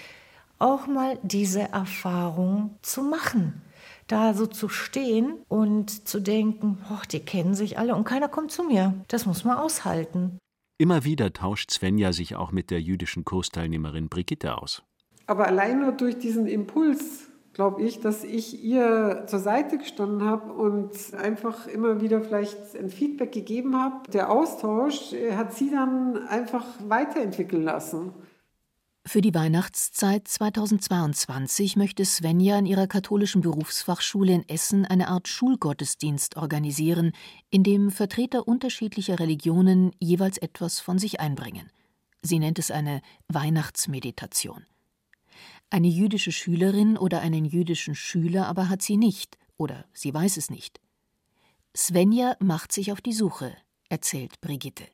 auch 0.58 0.86
mal 0.86 1.18
diese 1.22 1.62
Erfahrung 1.72 2.76
zu 2.82 3.02
machen. 3.02 3.62
Da 4.06 4.34
so 4.34 4.46
zu 4.46 4.68
stehen 4.68 5.38
und 5.48 6.06
zu 6.06 6.20
denken, 6.20 6.78
die 7.10 7.20
kennen 7.20 7.54
sich 7.54 7.78
alle 7.78 7.94
und 7.94 8.04
keiner 8.04 8.28
kommt 8.28 8.50
zu 8.50 8.64
mir. 8.64 8.92
Das 9.08 9.24
muss 9.24 9.44
man 9.44 9.56
aushalten. 9.56 10.38
Immer 10.82 11.04
wieder 11.04 11.32
tauscht 11.32 11.70
Svenja 11.70 12.12
sich 12.12 12.34
auch 12.34 12.50
mit 12.50 12.72
der 12.72 12.80
jüdischen 12.80 13.24
Kursteilnehmerin 13.24 14.08
Brigitte 14.08 14.58
aus. 14.58 14.82
Aber 15.28 15.46
allein 15.46 15.78
nur 15.78 15.92
durch 15.92 16.18
diesen 16.18 16.48
Impuls, 16.48 17.30
glaube 17.52 17.82
ich, 17.82 18.00
dass 18.00 18.24
ich 18.24 18.64
ihr 18.64 19.22
zur 19.28 19.38
Seite 19.38 19.78
gestanden 19.78 20.24
habe 20.24 20.52
und 20.52 20.90
einfach 21.14 21.68
immer 21.68 22.00
wieder 22.00 22.20
vielleicht 22.20 22.76
ein 22.76 22.88
Feedback 22.88 23.30
gegeben 23.30 23.80
habe. 23.80 24.10
Der 24.10 24.28
Austausch 24.28 25.14
hat 25.36 25.54
sie 25.54 25.70
dann 25.70 26.26
einfach 26.26 26.66
weiterentwickeln 26.88 27.62
lassen. 27.62 28.12
Für 29.04 29.20
die 29.20 29.34
Weihnachtszeit 29.34 30.28
2022 30.28 31.74
möchte 31.76 32.04
Svenja 32.04 32.56
in 32.56 32.66
ihrer 32.66 32.86
katholischen 32.86 33.40
Berufsfachschule 33.40 34.32
in 34.32 34.48
Essen 34.48 34.86
eine 34.86 35.08
Art 35.08 35.26
Schulgottesdienst 35.26 36.36
organisieren, 36.36 37.12
in 37.50 37.64
dem 37.64 37.90
Vertreter 37.90 38.46
unterschiedlicher 38.46 39.18
Religionen 39.18 39.90
jeweils 39.98 40.38
etwas 40.38 40.78
von 40.78 40.98
sich 40.98 41.18
einbringen. 41.18 41.68
Sie 42.22 42.38
nennt 42.38 42.60
es 42.60 42.70
eine 42.70 43.02
Weihnachtsmeditation. 43.26 44.64
Eine 45.68 45.88
jüdische 45.88 46.30
Schülerin 46.30 46.96
oder 46.96 47.22
einen 47.22 47.44
jüdischen 47.44 47.96
Schüler 47.96 48.46
aber 48.46 48.68
hat 48.68 48.82
sie 48.82 48.96
nicht, 48.96 49.36
oder 49.56 49.84
sie 49.92 50.14
weiß 50.14 50.36
es 50.36 50.48
nicht. 50.48 50.80
Svenja 51.76 52.36
macht 52.38 52.70
sich 52.70 52.92
auf 52.92 53.00
die 53.00 53.12
Suche, 53.12 53.52
erzählt 53.88 54.40
Brigitte. 54.40 54.84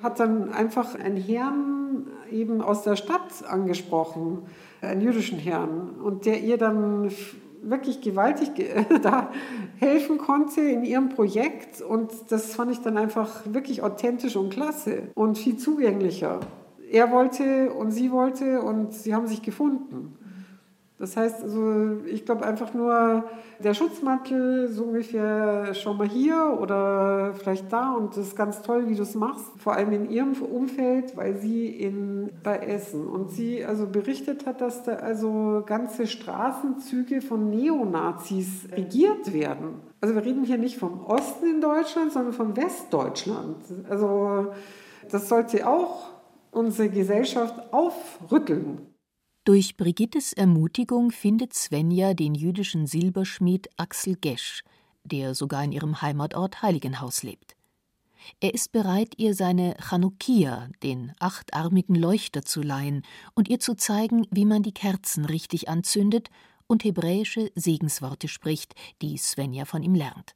Hat 0.00 0.20
dann 0.20 0.52
einfach 0.52 0.94
einen 0.94 1.16
Herrn 1.16 2.06
eben 2.30 2.60
aus 2.62 2.82
der 2.82 2.96
Stadt 2.96 3.44
angesprochen, 3.48 4.42
einen 4.80 5.00
jüdischen 5.00 5.38
Herrn, 5.38 5.90
und 6.02 6.26
der 6.26 6.40
ihr 6.40 6.58
dann 6.58 7.10
wirklich 7.62 8.00
gewaltig 8.00 8.50
da 9.02 9.30
helfen 9.78 10.18
konnte 10.18 10.60
in 10.60 10.84
ihrem 10.84 11.08
Projekt. 11.08 11.80
Und 11.80 12.12
das 12.28 12.54
fand 12.54 12.72
ich 12.72 12.80
dann 12.80 12.96
einfach 12.96 13.42
wirklich 13.46 13.82
authentisch 13.82 14.36
und 14.36 14.50
klasse 14.50 15.08
und 15.14 15.38
viel 15.38 15.56
zugänglicher. 15.56 16.40
Er 16.90 17.10
wollte 17.10 17.72
und 17.72 17.90
sie 17.90 18.12
wollte 18.12 18.62
und 18.62 18.92
sie 18.92 19.14
haben 19.14 19.26
sich 19.26 19.42
gefunden. 19.42 20.16
Das 20.98 21.14
heißt 21.14 21.42
also, 21.42 21.98
ich 22.06 22.24
glaube 22.24 22.46
einfach 22.46 22.72
nur 22.72 23.24
der 23.62 23.74
Schutzmantel 23.74 24.68
so 24.68 24.84
ungefähr 24.84 25.74
schon 25.74 25.98
mal 25.98 26.08
hier 26.08 26.56
oder 26.58 27.34
vielleicht 27.34 27.70
da 27.70 27.92
und 27.92 28.16
das 28.16 28.28
ist 28.28 28.36
ganz 28.36 28.62
toll, 28.62 28.88
wie 28.88 28.94
du 28.94 29.02
es 29.02 29.14
machst, 29.14 29.44
vor 29.58 29.74
allem 29.74 29.92
in 29.92 30.10
ihrem 30.10 30.32
Umfeld, 30.40 31.14
weil 31.14 31.36
sie 31.36 31.68
in 31.68 32.30
bei 32.42 32.56
Essen 32.58 33.06
und 33.06 33.30
sie 33.30 33.62
also 33.62 33.86
berichtet 33.86 34.46
hat, 34.46 34.62
dass 34.62 34.84
da 34.84 34.94
also 34.94 35.62
ganze 35.66 36.06
Straßenzüge 36.06 37.20
von 37.20 37.50
Neonazis 37.50 38.66
regiert 38.72 39.34
werden. 39.34 39.82
Also 40.00 40.14
wir 40.14 40.24
reden 40.24 40.44
hier 40.44 40.58
nicht 40.58 40.78
vom 40.78 41.04
Osten 41.04 41.46
in 41.46 41.60
Deutschland, 41.60 42.12
sondern 42.12 42.32
von 42.32 42.56
Westdeutschland. 42.56 43.56
Also 43.90 44.52
das 45.10 45.28
sollte 45.28 45.68
auch 45.68 46.10
unsere 46.52 46.88
Gesellschaft 46.88 47.72
aufrütteln. 47.72 48.95
Durch 49.46 49.76
Brigittes 49.76 50.32
Ermutigung 50.32 51.12
findet 51.12 51.54
Svenja 51.54 52.14
den 52.14 52.34
jüdischen 52.34 52.88
Silberschmied 52.88 53.68
Axel 53.76 54.16
Gesch, 54.16 54.64
der 55.04 55.36
sogar 55.36 55.62
in 55.62 55.70
ihrem 55.70 56.02
Heimatort 56.02 56.62
Heiligenhaus 56.62 57.22
lebt. 57.22 57.54
Er 58.40 58.54
ist 58.54 58.72
bereit, 58.72 59.14
ihr 59.18 59.36
seine 59.36 59.76
Chanukia, 59.80 60.68
den 60.82 61.12
achtarmigen 61.20 61.94
Leuchter, 61.94 62.42
zu 62.42 62.60
leihen 62.60 63.02
und 63.36 63.48
ihr 63.48 63.60
zu 63.60 63.76
zeigen, 63.76 64.26
wie 64.32 64.46
man 64.46 64.64
die 64.64 64.74
Kerzen 64.74 65.24
richtig 65.24 65.68
anzündet 65.68 66.28
und 66.66 66.82
hebräische 66.82 67.52
Segensworte 67.54 68.26
spricht, 68.26 68.74
die 69.00 69.16
Svenja 69.16 69.64
von 69.64 69.84
ihm 69.84 69.94
lernt. 69.94 70.34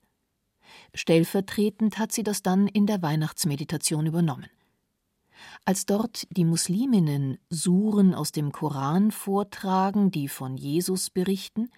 Stellvertretend 0.94 1.98
hat 1.98 2.12
sie 2.12 2.22
das 2.22 2.44
dann 2.44 2.68
in 2.68 2.86
der 2.86 3.02
Weihnachtsmeditation 3.02 4.06
übernommen. 4.06 4.46
Als 5.64 5.86
dort 5.86 6.26
die 6.36 6.44
Musliminnen 6.44 7.38
Suren 7.48 8.14
aus 8.14 8.32
dem 8.32 8.52
Koran 8.52 9.10
vortragen, 9.10 10.10
die 10.10 10.28
von 10.28 10.56
Jesus 10.56 11.10
berichten, 11.10 11.70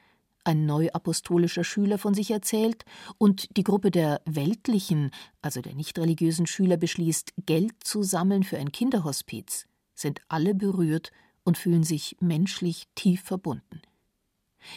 ein 0.44 0.66
neuapostolischer 0.66 1.64
Schüler 1.64 1.98
von 1.98 2.14
sich 2.14 2.30
erzählt 2.30 2.84
und 3.18 3.56
die 3.56 3.64
Gruppe 3.64 3.90
der 3.90 4.20
weltlichen, 4.24 5.10
also 5.40 5.60
der 5.60 5.74
nicht 5.74 5.98
religiösen 5.98 6.46
Schüler 6.46 6.76
beschließt, 6.76 7.32
Geld 7.46 7.72
zu 7.84 8.02
sammeln 8.02 8.42
für 8.42 8.58
ein 8.58 8.72
Kinderhospiz, 8.72 9.66
sind 9.94 10.20
alle 10.28 10.54
berührt 10.54 11.12
und 11.44 11.58
fühlen 11.58 11.84
sich 11.84 12.16
menschlich 12.20 12.86
tief 12.94 13.22
verbunden. 13.22 13.82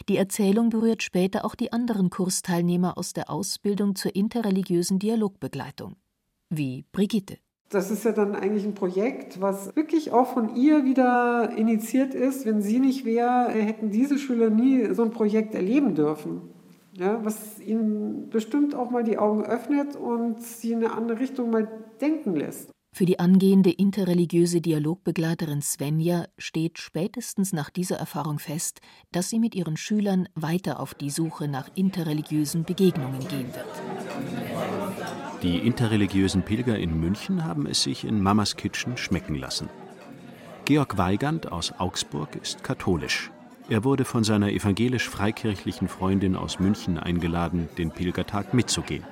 Die 0.10 0.18
Erzählung 0.18 0.70
berührt 0.70 1.04
später 1.04 1.46
auch 1.46 1.56
die 1.56 1.72
anderen 1.72 2.10
Kursteilnehmer 2.10 2.98
aus 2.98 3.14
der 3.14 3.30
Ausbildung 3.30 3.96
zur 3.96 4.16
interreligiösen 4.16 4.98
Dialogbegleitung, 4.98 5.96
wie 6.50 6.86
Brigitte. 6.92 7.38
Das 7.70 7.90
ist 7.90 8.06
ja 8.06 8.12
dann 8.12 8.36
eigentlich 8.36 8.64
ein 8.64 8.76
Projekt, 8.76 9.42
was 9.42 9.76
wirklich 9.76 10.12
auch 10.12 10.28
von 10.28 10.56
ihr 10.56 10.86
wieder 10.86 11.52
initiiert 11.58 12.14
ist. 12.14 12.46
Wenn 12.46 12.62
sie 12.62 12.80
nicht 12.80 13.06
wäre, 13.06 13.50
hätten 13.50 13.90
diese 13.90 14.20
Schüler 14.20 14.50
nie 14.50 14.94
so 14.94 15.04
ein 15.04 15.12
Projekt 15.12 15.56
erleben 15.56 15.96
dürfen. 15.96 16.42
Ja, 16.94 17.20
was 17.26 17.60
ihnen 17.60 18.30
bestimmt 18.30 18.74
auch 18.76 18.92
mal 18.92 19.04
die 19.04 19.18
Augen 19.18 19.44
öffnet 19.44 19.96
und 19.96 20.42
sie 20.42 20.72
in 20.72 20.86
eine 20.86 20.94
andere 20.94 21.20
Richtung 21.20 21.50
mal 21.50 21.68
denken 22.00 22.36
lässt. 22.36 22.70
Für 22.96 23.06
die 23.06 23.20
angehende 23.20 23.72
interreligiöse 23.72 24.62
Dialogbegleiterin 24.62 25.62
Svenja 25.62 26.28
steht 26.38 26.80
spätestens 26.80 27.52
nach 27.52 27.70
dieser 27.70 27.98
Erfahrung 27.98 28.40
fest, 28.40 28.80
dass 29.12 29.30
sie 29.30 29.40
mit 29.40 29.54
ihren 29.54 29.76
Schülern 29.76 30.30
weiter 30.34 30.80
auf 30.80 30.94
die 30.94 31.10
Suche 31.10 31.50
nach 31.50 31.70
interreligiösen 31.76 32.64
Begegnungen 32.64 33.20
gehen 33.28 33.54
wird. 33.54 33.66
Die 35.42 35.58
interreligiösen 35.60 36.44
Pilger 36.44 36.78
in 36.78 37.00
München 37.00 37.46
haben 37.46 37.68
es 37.68 37.84
sich 37.84 38.06
in 38.06 38.22
Mamas 38.22 38.56
Kitchen 38.56 38.98
schmecken 38.98 39.36
lassen. 39.36 39.70
Georg 40.66 40.98
Weigand 40.98 41.52
aus 41.52 41.74
Augsburg 41.78 42.36
ist 42.42 42.64
katholisch. 42.64 43.32
Er 43.70 43.84
wurde 43.84 44.06
von 44.06 44.24
seiner 44.24 44.50
evangelisch-freikirchlichen 44.52 45.88
Freundin 45.88 46.36
aus 46.36 46.60
München 46.60 46.98
eingeladen, 46.98 47.68
den 47.78 47.92
Pilgertag 47.92 48.54
mitzugehen. 48.54 49.04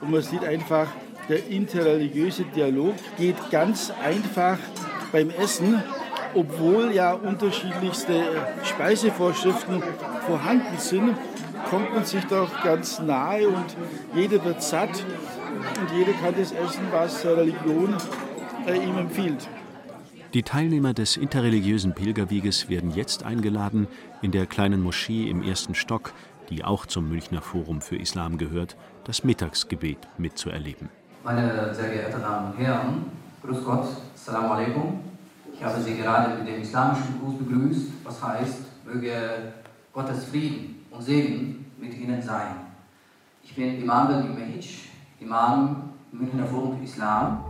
Und 0.00 0.10
man 0.10 0.22
sieht 0.22 0.44
einfach, 0.44 0.88
der 1.28 1.46
interreligiöse 1.48 2.44
Dialog 2.44 2.94
geht 3.16 3.36
ganz 3.50 3.92
einfach 4.02 4.58
beim 5.12 5.30
Essen, 5.30 5.82
obwohl 6.34 6.92
ja 6.92 7.12
unterschiedlichste 7.12 8.22
Speisevorschriften 8.64 9.82
vorhanden 10.26 10.78
sind, 10.78 11.16
kommt 11.68 11.94
man 11.94 12.04
sich 12.04 12.24
doch 12.24 12.62
ganz 12.62 13.00
nahe 13.00 13.48
und 13.48 13.76
jeder 14.14 14.44
wird 14.44 14.62
satt 14.62 15.04
und 15.60 15.90
jeder 15.96 16.12
kann 16.12 16.34
das 16.36 16.52
essen, 16.52 16.84
was 16.90 17.24
Religion 17.24 17.94
äh, 18.66 18.76
ihm 18.76 18.98
empfiehlt. 18.98 19.48
Die 20.34 20.42
Teilnehmer 20.42 20.94
des 20.94 21.16
interreligiösen 21.16 21.94
Pilgerweges 21.94 22.68
werden 22.68 22.92
jetzt 22.92 23.24
eingeladen, 23.24 23.88
in 24.22 24.30
der 24.30 24.46
kleinen 24.46 24.82
Moschee 24.82 25.28
im 25.28 25.42
ersten 25.42 25.74
Stock, 25.74 26.12
die 26.50 26.64
auch 26.64 26.86
zum 26.86 27.08
Münchner 27.08 27.42
Forum 27.42 27.80
für 27.80 27.96
Islam 27.96 28.38
gehört, 28.38 28.76
das 29.04 29.24
Mittagsgebet 29.24 29.98
mitzuerleben. 30.18 30.88
Meine 31.24 31.74
sehr 31.74 31.90
geehrten 31.90 32.20
Damen 32.20 32.52
und 32.52 32.58
Herren, 32.58 33.04
Grüß 33.42 33.64
Gott, 33.64 33.88
Assalamu 34.14 34.52
alaikum. 34.52 35.00
Ich 35.54 35.64
habe 35.64 35.80
Sie 35.80 35.96
gerade 35.96 36.38
mit 36.38 36.46
dem 36.46 36.60
islamischen 36.60 37.20
Gruß 37.20 37.38
begrüßt, 37.38 37.90
was 38.04 38.22
heißt, 38.22 38.58
möge 38.84 39.52
Gottes 39.92 40.24
Frieden 40.26 40.86
und 40.90 41.02
Segen 41.02 41.66
mit 41.78 41.98
Ihnen 41.98 42.22
sein. 42.22 42.56
Ich 43.42 43.54
bin 43.54 43.82
Imam 43.82 44.08
Belgi 44.08 44.28
Mehic, 44.28 44.89
Imam 45.20 45.90
Münchner 46.12 46.46
Forum 46.46 46.82
Islam. 46.82 47.44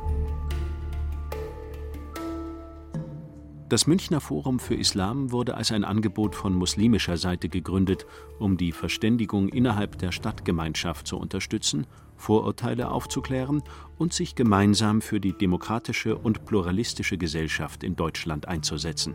Das 3.68 3.86
Münchner 3.86 4.20
Forum 4.20 4.58
für 4.58 4.74
Islam 4.74 5.30
wurde 5.30 5.54
als 5.54 5.70
ein 5.70 5.84
Angebot 5.84 6.34
von 6.34 6.52
muslimischer 6.52 7.16
Seite 7.16 7.48
gegründet, 7.48 8.06
um 8.40 8.56
die 8.56 8.72
Verständigung 8.72 9.48
innerhalb 9.48 9.98
der 9.98 10.10
Stadtgemeinschaft 10.10 11.06
zu 11.06 11.16
unterstützen, 11.16 11.86
Vorurteile 12.16 12.90
aufzuklären 12.90 13.62
und 13.98 14.12
sich 14.12 14.34
gemeinsam 14.34 15.00
für 15.00 15.20
die 15.20 15.32
demokratische 15.32 16.18
und 16.18 16.44
pluralistische 16.46 17.18
Gesellschaft 17.18 17.84
in 17.84 17.94
Deutschland 17.94 18.48
einzusetzen. 18.48 19.14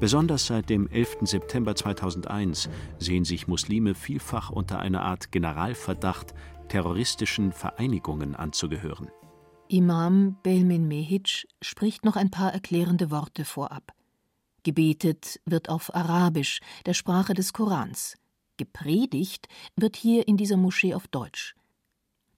Besonders 0.00 0.46
seit 0.46 0.70
dem 0.70 0.88
11. 0.88 1.18
September 1.22 1.74
2001 1.74 2.70
sehen 2.98 3.24
sich 3.24 3.48
Muslime 3.48 3.94
vielfach 3.94 4.48
unter 4.48 4.78
einer 4.78 5.02
Art 5.02 5.32
Generalverdacht, 5.32 6.34
terroristischen 6.68 7.52
Vereinigungen 7.52 8.34
anzugehören. 8.34 9.10
Imam 9.68 10.36
Belmin 10.42 10.88
Mehic 10.88 11.46
spricht 11.60 12.04
noch 12.04 12.16
ein 12.16 12.30
paar 12.30 12.52
erklärende 12.52 13.10
Worte 13.10 13.44
vorab. 13.44 13.92
Gebetet 14.62 15.40
wird 15.44 15.68
auf 15.68 15.94
Arabisch, 15.94 16.60
der 16.86 16.94
Sprache 16.94 17.34
des 17.34 17.52
Korans. 17.52 18.16
Gepredigt 18.56 19.48
wird 19.76 19.96
hier 19.96 20.26
in 20.26 20.36
dieser 20.36 20.56
Moschee 20.56 20.94
auf 20.94 21.06
Deutsch. 21.06 21.54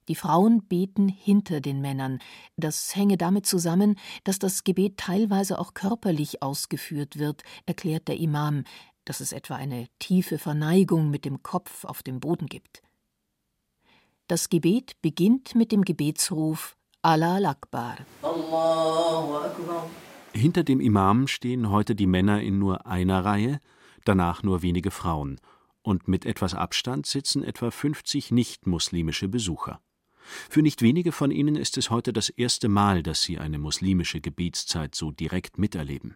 Die 0.07 0.15
Frauen 0.15 0.63
beten 0.67 1.07
hinter 1.07 1.61
den 1.61 1.79
Männern. 1.79 2.19
Das 2.57 2.95
hänge 2.95 3.17
damit 3.17 3.45
zusammen, 3.45 3.95
dass 4.23 4.39
das 4.39 4.63
Gebet 4.63 4.97
teilweise 4.97 5.57
auch 5.57 5.73
körperlich 5.73 6.41
ausgeführt 6.41 7.17
wird, 7.17 7.43
erklärt 7.65 8.07
der 8.07 8.17
Imam, 8.17 8.63
dass 9.05 9.19
es 9.19 9.31
etwa 9.31 9.55
eine 9.55 9.87
tiefe 9.99 10.37
Verneigung 10.37 11.09
mit 11.09 11.23
dem 11.25 11.43
Kopf 11.43 11.85
auf 11.85 12.03
dem 12.03 12.19
Boden 12.19 12.47
gibt. 12.47 12.81
Das 14.27 14.49
Gebet 14.49 14.93
beginnt 15.01 15.55
mit 15.55 15.71
dem 15.71 15.83
Gebetsruf 15.83 16.77
Allah 17.01 17.49
Akbar. 17.49 17.97
Hinter 20.33 20.63
dem 20.63 20.79
Imam 20.79 21.27
stehen 21.27 21.69
heute 21.69 21.95
die 21.95 22.07
Männer 22.07 22.41
in 22.41 22.59
nur 22.59 22.85
einer 22.85 23.25
Reihe, 23.25 23.59
danach 24.05 24.43
nur 24.43 24.61
wenige 24.61 24.91
Frauen, 24.91 25.39
und 25.81 26.07
mit 26.07 26.25
etwas 26.25 26.53
Abstand 26.53 27.05
sitzen 27.05 27.43
etwa 27.43 27.71
50 27.71 28.31
nicht-muslimische 28.31 29.27
Besucher. 29.27 29.81
Für 30.49 30.61
nicht 30.61 30.81
wenige 30.81 31.11
von 31.11 31.31
ihnen 31.31 31.55
ist 31.55 31.77
es 31.77 31.89
heute 31.89 32.13
das 32.13 32.29
erste 32.29 32.69
Mal, 32.69 33.03
dass 33.03 33.23
sie 33.23 33.39
eine 33.39 33.57
muslimische 33.57 34.21
Gebetszeit 34.21 34.95
so 34.95 35.11
direkt 35.11 35.57
miterleben. 35.57 36.15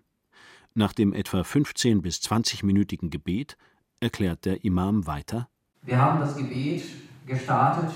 Nach 0.73 0.93
dem 0.93 1.13
etwa 1.13 1.43
15 1.43 2.01
bis 2.01 2.17
20-minütigen 2.19 3.09
Gebet 3.09 3.57
erklärt 3.99 4.45
der 4.45 4.63
Imam 4.63 5.07
weiter: 5.07 5.49
Wir 5.81 5.99
haben 5.99 6.19
das 6.19 6.37
Gebet 6.37 6.83
gestartet, 7.25 7.91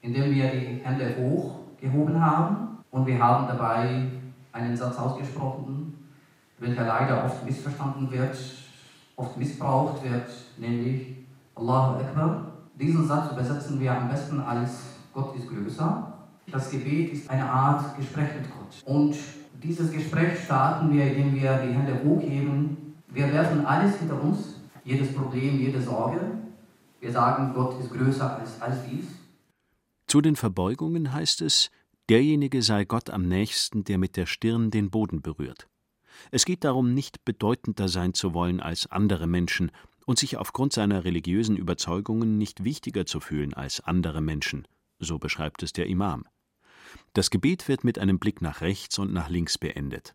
indem 0.00 0.34
wir 0.34 0.50
die 0.50 0.80
Hände 0.84 1.14
hochgehoben 1.18 2.24
haben 2.24 2.78
und 2.90 3.06
wir 3.06 3.18
haben 3.18 3.46
dabei 3.46 4.06
einen 4.52 4.76
Satz 4.76 4.96
ausgesprochen, 4.98 5.94
welcher 6.58 6.86
leider 6.86 7.24
oft 7.24 7.44
missverstanden 7.44 8.10
wird, 8.10 8.36
oft 9.16 9.36
missbraucht 9.36 10.02
wird, 10.04 10.28
nämlich 10.58 11.16
Allahu 11.54 12.00
Akbar. 12.00 12.46
Diesen 12.78 13.06
Satz 13.06 13.32
übersetzen 13.32 13.80
wir 13.80 13.92
am 13.96 14.08
besten 14.08 14.40
als 14.40 14.92
Gott 15.12 15.36
ist 15.36 15.48
größer. 15.48 16.12
Das 16.50 16.70
Gebet 16.70 17.12
ist 17.12 17.30
eine 17.30 17.48
Art 17.48 17.96
Gespräch 17.96 18.28
mit 18.40 18.50
Gott. 18.50 18.82
Und 18.84 19.14
dieses 19.62 19.92
Gespräch 19.92 20.44
starten 20.44 20.92
wir, 20.92 21.04
indem 21.06 21.34
wir 21.34 21.58
die 21.58 21.72
Hände 21.72 22.00
hochheben. 22.04 22.94
Wir 23.08 23.32
werfen 23.32 23.64
alles 23.66 23.96
hinter 23.96 24.20
uns, 24.22 24.60
jedes 24.84 25.14
Problem, 25.14 25.58
jede 25.58 25.80
Sorge. 25.80 26.18
Wir 27.02 27.10
sagen, 27.10 27.52
Gott 27.52 27.80
ist 27.80 27.92
größer 27.92 28.38
als 28.38 28.62
all 28.62 28.80
dies. 28.88 29.06
Zu 30.06 30.20
den 30.20 30.36
Verbeugungen 30.36 31.12
heißt 31.12 31.42
es, 31.42 31.72
derjenige 32.08 32.62
sei 32.62 32.84
Gott 32.84 33.10
am 33.10 33.26
nächsten, 33.26 33.82
der 33.82 33.98
mit 33.98 34.16
der 34.16 34.26
Stirn 34.26 34.70
den 34.70 34.88
Boden 34.88 35.20
berührt. 35.20 35.66
Es 36.30 36.44
geht 36.44 36.62
darum, 36.62 36.94
nicht 36.94 37.24
bedeutender 37.24 37.88
sein 37.88 38.14
zu 38.14 38.34
wollen 38.34 38.60
als 38.60 38.86
andere 38.86 39.26
Menschen 39.26 39.72
und 40.06 40.20
sich 40.20 40.36
aufgrund 40.36 40.74
seiner 40.74 41.02
religiösen 41.02 41.56
Überzeugungen 41.56 42.38
nicht 42.38 42.62
wichtiger 42.62 43.04
zu 43.04 43.18
fühlen 43.18 43.52
als 43.52 43.80
andere 43.80 44.20
Menschen, 44.20 44.68
so 45.00 45.18
beschreibt 45.18 45.64
es 45.64 45.72
der 45.72 45.88
Imam. 45.88 46.24
Das 47.14 47.30
Gebet 47.30 47.66
wird 47.66 47.82
mit 47.82 47.98
einem 47.98 48.20
Blick 48.20 48.42
nach 48.42 48.60
rechts 48.60 49.00
und 49.00 49.12
nach 49.12 49.28
links 49.28 49.58
beendet. 49.58 50.14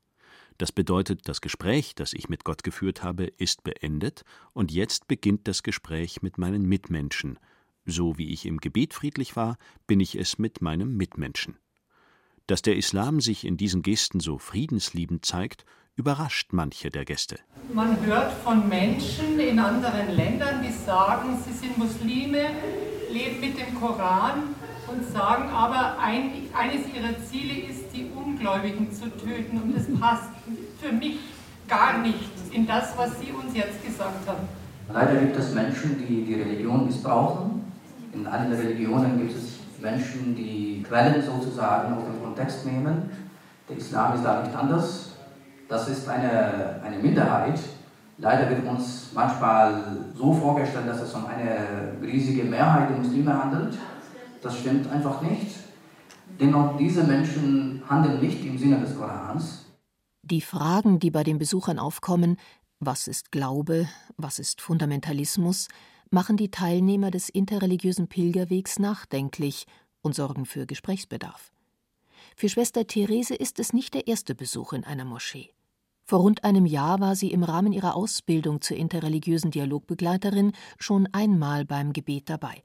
Das 0.57 0.71
bedeutet, 0.71 1.27
das 1.27 1.41
Gespräch, 1.41 1.93
das 1.93 2.13
ich 2.13 2.29
mit 2.29 2.43
Gott 2.43 2.63
geführt 2.63 3.03
habe, 3.03 3.25
ist 3.25 3.63
beendet, 3.63 4.23
und 4.53 4.71
jetzt 4.71 5.07
beginnt 5.07 5.47
das 5.47 5.61
Gespräch 5.61 6.23
mit 6.23 6.39
meinen 6.39 6.63
Mitmenschen. 6.63 7.37
So 7.85 8.17
wie 8.17 8.33
ich 8.33 8.45
im 8.45 8.57
Gebet 8.57 8.93
friedlich 8.93 9.35
war, 9.35 9.57
bin 9.85 9.99
ich 9.99 10.15
es 10.15 10.39
mit 10.39 10.61
meinem 10.61 10.97
Mitmenschen. 10.97 11.57
Dass 12.47 12.61
der 12.61 12.75
Islam 12.75 13.21
sich 13.21 13.45
in 13.45 13.57
diesen 13.57 13.83
Gesten 13.83 14.19
so 14.19 14.39
friedensliebend 14.39 15.25
zeigt, 15.25 15.63
überrascht 15.95 16.53
manche 16.53 16.89
der 16.89 17.05
Gäste. 17.05 17.39
Man 17.73 18.03
hört 18.05 18.33
von 18.43 18.67
Menschen 18.67 19.39
in 19.39 19.59
anderen 19.59 20.15
Ländern, 20.15 20.63
die 20.63 20.71
sagen, 20.71 21.37
sie 21.45 21.53
sind 21.53 21.77
Muslime, 21.77 22.49
leben 23.11 23.39
mit 23.41 23.59
dem 23.59 23.75
Koran 23.75 24.55
und 24.87 25.05
sagen 25.11 25.49
aber, 25.49 25.97
ein, 25.99 26.31
eines 26.57 26.87
ihrer 26.93 27.17
Ziele 27.29 27.69
ist, 27.69 27.93
die 27.93 28.09
Ungläubigen 28.15 28.91
zu 28.91 29.09
töten. 29.17 29.61
Und 29.61 29.75
das 29.75 29.85
passt 29.99 30.29
für 30.81 30.93
mich 30.93 31.19
gar 31.67 31.99
nicht 31.99 32.31
in 32.51 32.65
das, 32.65 32.97
was 32.97 33.19
Sie 33.19 33.31
uns 33.31 33.55
jetzt 33.55 33.85
gesagt 33.85 34.27
haben. 34.27 34.47
Leider 34.91 35.19
gibt 35.19 35.35
es 35.37 35.53
Menschen, 35.53 35.97
die 36.07 36.23
die 36.23 36.35
Religion 36.35 36.85
missbrauchen. 36.85 37.71
In 38.13 38.25
allen 38.25 38.53
Religionen 38.53 39.17
gibt 39.17 39.35
es 39.35 39.57
Menschen, 39.81 40.35
die 40.35 40.83
Quellen 40.87 41.21
sozusagen 41.21 41.93
aus 41.93 42.03
dem 42.05 42.23
Kontext 42.23 42.65
nehmen. 42.65 43.09
Der 43.69 43.77
Islam 43.77 44.15
ist 44.15 44.23
da 44.23 44.43
nicht 44.43 44.55
anders. 44.55 45.11
Das 45.67 45.89
ist 45.89 46.07
eine, 46.07 46.79
eine 46.83 46.97
Minderheit. 47.01 47.59
Leider 48.17 48.49
wird 48.49 48.65
uns 48.65 49.11
manchmal 49.13 49.83
so 50.15 50.33
vorgestellt, 50.33 50.87
dass 50.87 51.01
es 51.01 51.13
um 51.13 51.25
eine 51.25 52.01
riesige 52.01 52.45
Mehrheit 52.45 52.89
der 52.89 52.97
Muslime 52.97 53.43
handelt. 53.43 53.77
Das 54.47 54.59
stimmt 54.59 54.87
einfach 54.87 55.21
nicht. 55.21 55.57
Denn 56.39 56.53
auch 56.53 56.77
diese 56.77 57.03
Menschen 57.03 57.83
handeln 57.89 58.21
nicht 58.21 58.45
im 58.45 58.57
Sinne 58.57 58.79
des 58.79 58.95
Korans. 58.95 59.65
Die 60.21 60.39
Fragen, 60.39 60.99
die 60.99 61.11
bei 61.11 61.25
den 61.25 61.37
Besuchern 61.37 61.79
aufkommen, 61.79 62.37
was 62.79 63.09
ist 63.09 63.33
Glaube, 63.33 63.89
was 64.15 64.39
ist 64.39 64.61
Fundamentalismus, 64.61 65.67
machen 66.11 66.37
die 66.37 66.49
Teilnehmer 66.49 67.11
des 67.11 67.27
interreligiösen 67.27 68.07
Pilgerwegs 68.07 68.79
nachdenklich 68.79 69.65
und 70.01 70.15
sorgen 70.15 70.45
für 70.45 70.65
Gesprächsbedarf. 70.65 71.51
Für 72.37 72.47
Schwester 72.47 72.87
Therese 72.87 73.35
ist 73.35 73.59
es 73.59 73.73
nicht 73.73 73.95
der 73.95 74.07
erste 74.07 74.33
Besuch 74.33 74.71
in 74.71 74.85
einer 74.85 75.03
Moschee. 75.03 75.49
Vor 76.05 76.19
rund 76.19 76.45
einem 76.45 76.65
Jahr 76.65 77.01
war 77.01 77.17
sie 77.17 77.31
im 77.31 77.43
Rahmen 77.43 77.73
ihrer 77.73 77.97
Ausbildung 77.97 78.61
zur 78.61 78.77
interreligiösen 78.77 79.51
Dialogbegleiterin 79.51 80.53
schon 80.79 81.09
einmal 81.11 81.65
beim 81.65 81.91
Gebet 81.91 82.29
dabei. 82.29 82.63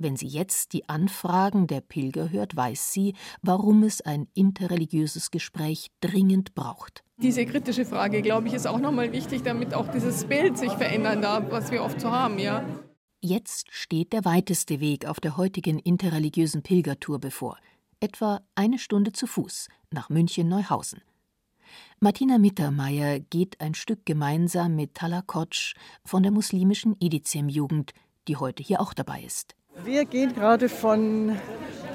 Wenn 0.00 0.14
sie 0.14 0.28
jetzt 0.28 0.72
die 0.74 0.88
Anfragen 0.88 1.66
der 1.66 1.80
Pilger 1.80 2.30
hört, 2.30 2.54
weiß 2.54 2.92
sie, 2.92 3.14
warum 3.42 3.82
es 3.82 4.00
ein 4.00 4.28
interreligiöses 4.32 5.32
Gespräch 5.32 5.90
dringend 6.00 6.54
braucht. 6.54 7.02
Diese 7.16 7.44
kritische 7.44 7.84
Frage, 7.84 8.22
glaube 8.22 8.46
ich, 8.46 8.54
ist 8.54 8.68
auch 8.68 8.78
nochmal 8.78 9.10
wichtig, 9.10 9.42
damit 9.42 9.74
auch 9.74 9.88
dieses 9.88 10.24
Bild 10.24 10.56
sich 10.56 10.70
verändern 10.70 11.20
darf, 11.20 11.50
was 11.50 11.72
wir 11.72 11.82
oft 11.82 12.00
so 12.00 12.12
haben, 12.12 12.38
ja. 12.38 12.64
Jetzt 13.20 13.66
steht 13.74 14.12
der 14.12 14.24
weiteste 14.24 14.78
Weg 14.78 15.04
auf 15.04 15.18
der 15.18 15.36
heutigen 15.36 15.80
interreligiösen 15.80 16.62
Pilgertour 16.62 17.18
bevor. 17.18 17.58
Etwa 17.98 18.40
eine 18.54 18.78
Stunde 18.78 19.10
zu 19.10 19.26
Fuß 19.26 19.68
nach 19.90 20.10
München-Neuhausen. 20.10 21.02
Martina 21.98 22.38
Mittermeier 22.38 23.18
geht 23.18 23.60
ein 23.60 23.74
Stück 23.74 24.06
gemeinsam 24.06 24.76
mit 24.76 24.94
Tala 24.94 25.22
Kotsch 25.22 25.74
von 26.04 26.22
der 26.22 26.30
muslimischen 26.30 26.94
Idizem-Jugend, 27.00 27.94
die 28.28 28.36
heute 28.36 28.62
hier 28.62 28.80
auch 28.80 28.94
dabei 28.94 29.22
ist. 29.22 29.57
Wir 29.84 30.04
gehen 30.04 30.34
gerade 30.34 30.68
von 30.68 31.36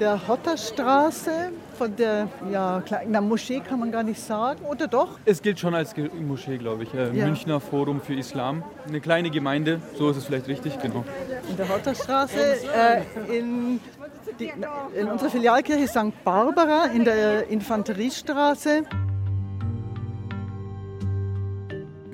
der 0.00 0.26
Hotterstraße, 0.26 1.52
von 1.76 1.94
der 1.96 2.28
ja, 2.50 2.82
kleinen 2.84 3.28
Moschee 3.28 3.60
kann 3.60 3.80
man 3.80 3.92
gar 3.92 4.02
nicht 4.02 4.20
sagen, 4.20 4.64
oder 4.64 4.86
doch? 4.86 5.18
Es 5.24 5.42
gilt 5.42 5.58
schon 5.60 5.74
als 5.74 5.94
Moschee, 6.20 6.58
glaube 6.58 6.84
ich. 6.84 6.94
Äh, 6.94 7.16
ja. 7.16 7.26
Münchner 7.26 7.60
Forum 7.60 8.00
für 8.00 8.14
Islam. 8.14 8.64
Eine 8.88 9.00
kleine 9.00 9.30
Gemeinde, 9.30 9.80
so 9.96 10.10
ist 10.10 10.16
es 10.16 10.24
vielleicht 10.24 10.48
richtig, 10.48 10.80
genau. 10.80 11.04
In 11.48 11.56
der 11.56 11.68
Hotterstraße, 11.68 12.38
äh, 12.38 13.38
in, 13.38 13.80
die, 14.38 14.52
in 14.98 15.08
unserer 15.08 15.30
Filialkirche 15.30 15.86
St. 15.88 16.24
Barbara, 16.24 16.86
in 16.86 17.04
der 17.04 17.48
Infanteriestraße. 17.48 18.84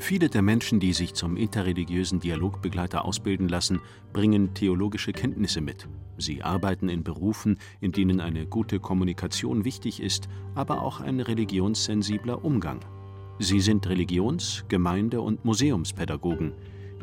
Viele 0.00 0.30
der 0.30 0.40
Menschen, 0.40 0.80
die 0.80 0.94
sich 0.94 1.12
zum 1.12 1.36
interreligiösen 1.36 2.20
Dialogbegleiter 2.20 3.04
ausbilden 3.04 3.48
lassen, 3.48 3.80
bringen 4.14 4.54
theologische 4.54 5.12
Kenntnisse 5.12 5.60
mit. 5.60 5.88
Sie 6.16 6.42
arbeiten 6.42 6.88
in 6.88 7.04
Berufen, 7.04 7.58
in 7.80 7.92
denen 7.92 8.20
eine 8.20 8.46
gute 8.46 8.80
Kommunikation 8.80 9.64
wichtig 9.66 10.02
ist, 10.02 10.28
aber 10.54 10.80
auch 10.82 11.00
ein 11.00 11.20
religionssensibler 11.20 12.44
Umgang. 12.44 12.80
Sie 13.38 13.60
sind 13.60 13.86
Religions-, 13.88 14.64
Gemeinde- 14.68 15.20
und 15.20 15.44
Museumspädagogen, 15.44 16.54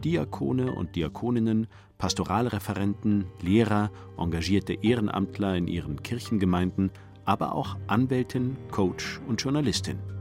Diakone 0.04 0.74
und 0.74 0.96
Diakoninnen, 0.96 1.68
Pastoralreferenten, 2.00 3.26
Lehrer, 3.42 3.92
engagierte 4.18 4.74
Ehrenamtler 4.74 5.56
in 5.56 5.68
ihren 5.68 6.02
Kirchengemeinden, 6.02 6.92
aber 7.26 7.54
auch 7.54 7.78
Anwältin, 7.86 8.58
Coach 8.72 9.22
und 9.28 9.42
Journalistin. 9.42 10.17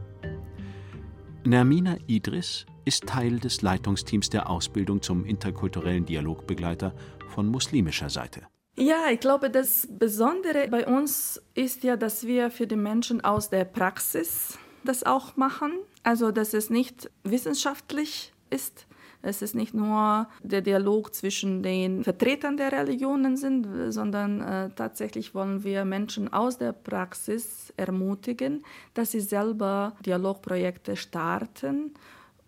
Nermina 1.46 1.96
Idris 2.08 2.66
ist 2.84 3.06
Teil 3.06 3.38
des 3.38 3.62
Leitungsteams 3.62 4.30
der 4.30 4.50
Ausbildung 4.50 5.00
zum 5.00 5.24
interkulturellen 5.24 6.04
Dialogbegleiter 6.04 6.92
von 7.28 7.46
muslimischer 7.46 8.10
Seite. 8.10 8.42
Ja, 8.76 9.10
ich 9.12 9.20
glaube, 9.20 9.48
das 9.48 9.86
Besondere 9.88 10.66
bei 10.68 10.86
uns 10.86 11.40
ist 11.54 11.84
ja, 11.84 11.96
dass 11.96 12.26
wir 12.26 12.50
für 12.50 12.66
die 12.66 12.74
Menschen 12.74 13.22
aus 13.22 13.48
der 13.48 13.64
Praxis 13.64 14.58
das 14.84 15.04
auch 15.04 15.36
machen. 15.36 15.70
Also, 16.02 16.32
dass 16.32 16.52
es 16.52 16.68
nicht 16.68 17.10
wissenschaftlich 17.22 18.32
ist, 18.50 18.86
es 19.22 19.42
ist 19.42 19.54
nicht 19.54 19.74
nur 19.74 20.28
der 20.42 20.62
Dialog 20.62 21.14
zwischen 21.14 21.62
den 21.62 22.04
Vertretern 22.04 22.56
der 22.56 22.72
Religionen 22.72 23.36
sind, 23.36 23.92
sondern 23.92 24.40
äh, 24.40 24.70
tatsächlich 24.74 25.34
wollen 25.34 25.64
wir 25.64 25.84
Menschen 25.84 26.32
aus 26.32 26.58
der 26.58 26.72
Praxis 26.72 27.72
ermutigen, 27.76 28.64
dass 28.94 29.12
sie 29.12 29.20
selber 29.20 29.96
Dialogprojekte 30.04 30.96
starten 30.96 31.94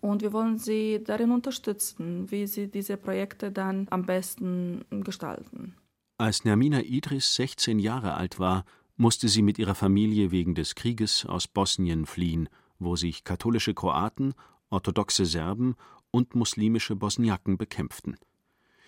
und 0.01 0.21
wir 0.21 0.31
wollen 0.31 0.57
sie 0.57 1.01
darin 1.03 1.31
unterstützen, 1.31 2.31
wie 2.31 2.47
sie 2.47 2.67
diese 2.67 2.97
Projekte 2.97 3.51
dann 3.51 3.87
am 3.89 4.05
besten 4.05 4.85
gestalten. 4.89 5.75
Als 6.17 6.45
Nermina 6.45 6.81
Idris 6.81 7.35
16 7.35 7.79
Jahre 7.79 8.13
alt 8.13 8.39
war, 8.39 8.65
musste 8.97 9.29
sie 9.29 9.41
mit 9.41 9.57
ihrer 9.57 9.75
Familie 9.75 10.31
wegen 10.31 10.55
des 10.55 10.75
Krieges 10.75 11.25
aus 11.25 11.47
Bosnien 11.47 12.05
fliehen, 12.05 12.49
wo 12.77 12.95
sich 12.95 13.23
katholische 13.23 13.73
Kroaten, 13.73 14.33
orthodoxe 14.69 15.25
Serben 15.25 15.75
und 16.11 16.35
muslimische 16.35 16.95
Bosniaken 16.95 17.57
bekämpften. 17.57 18.17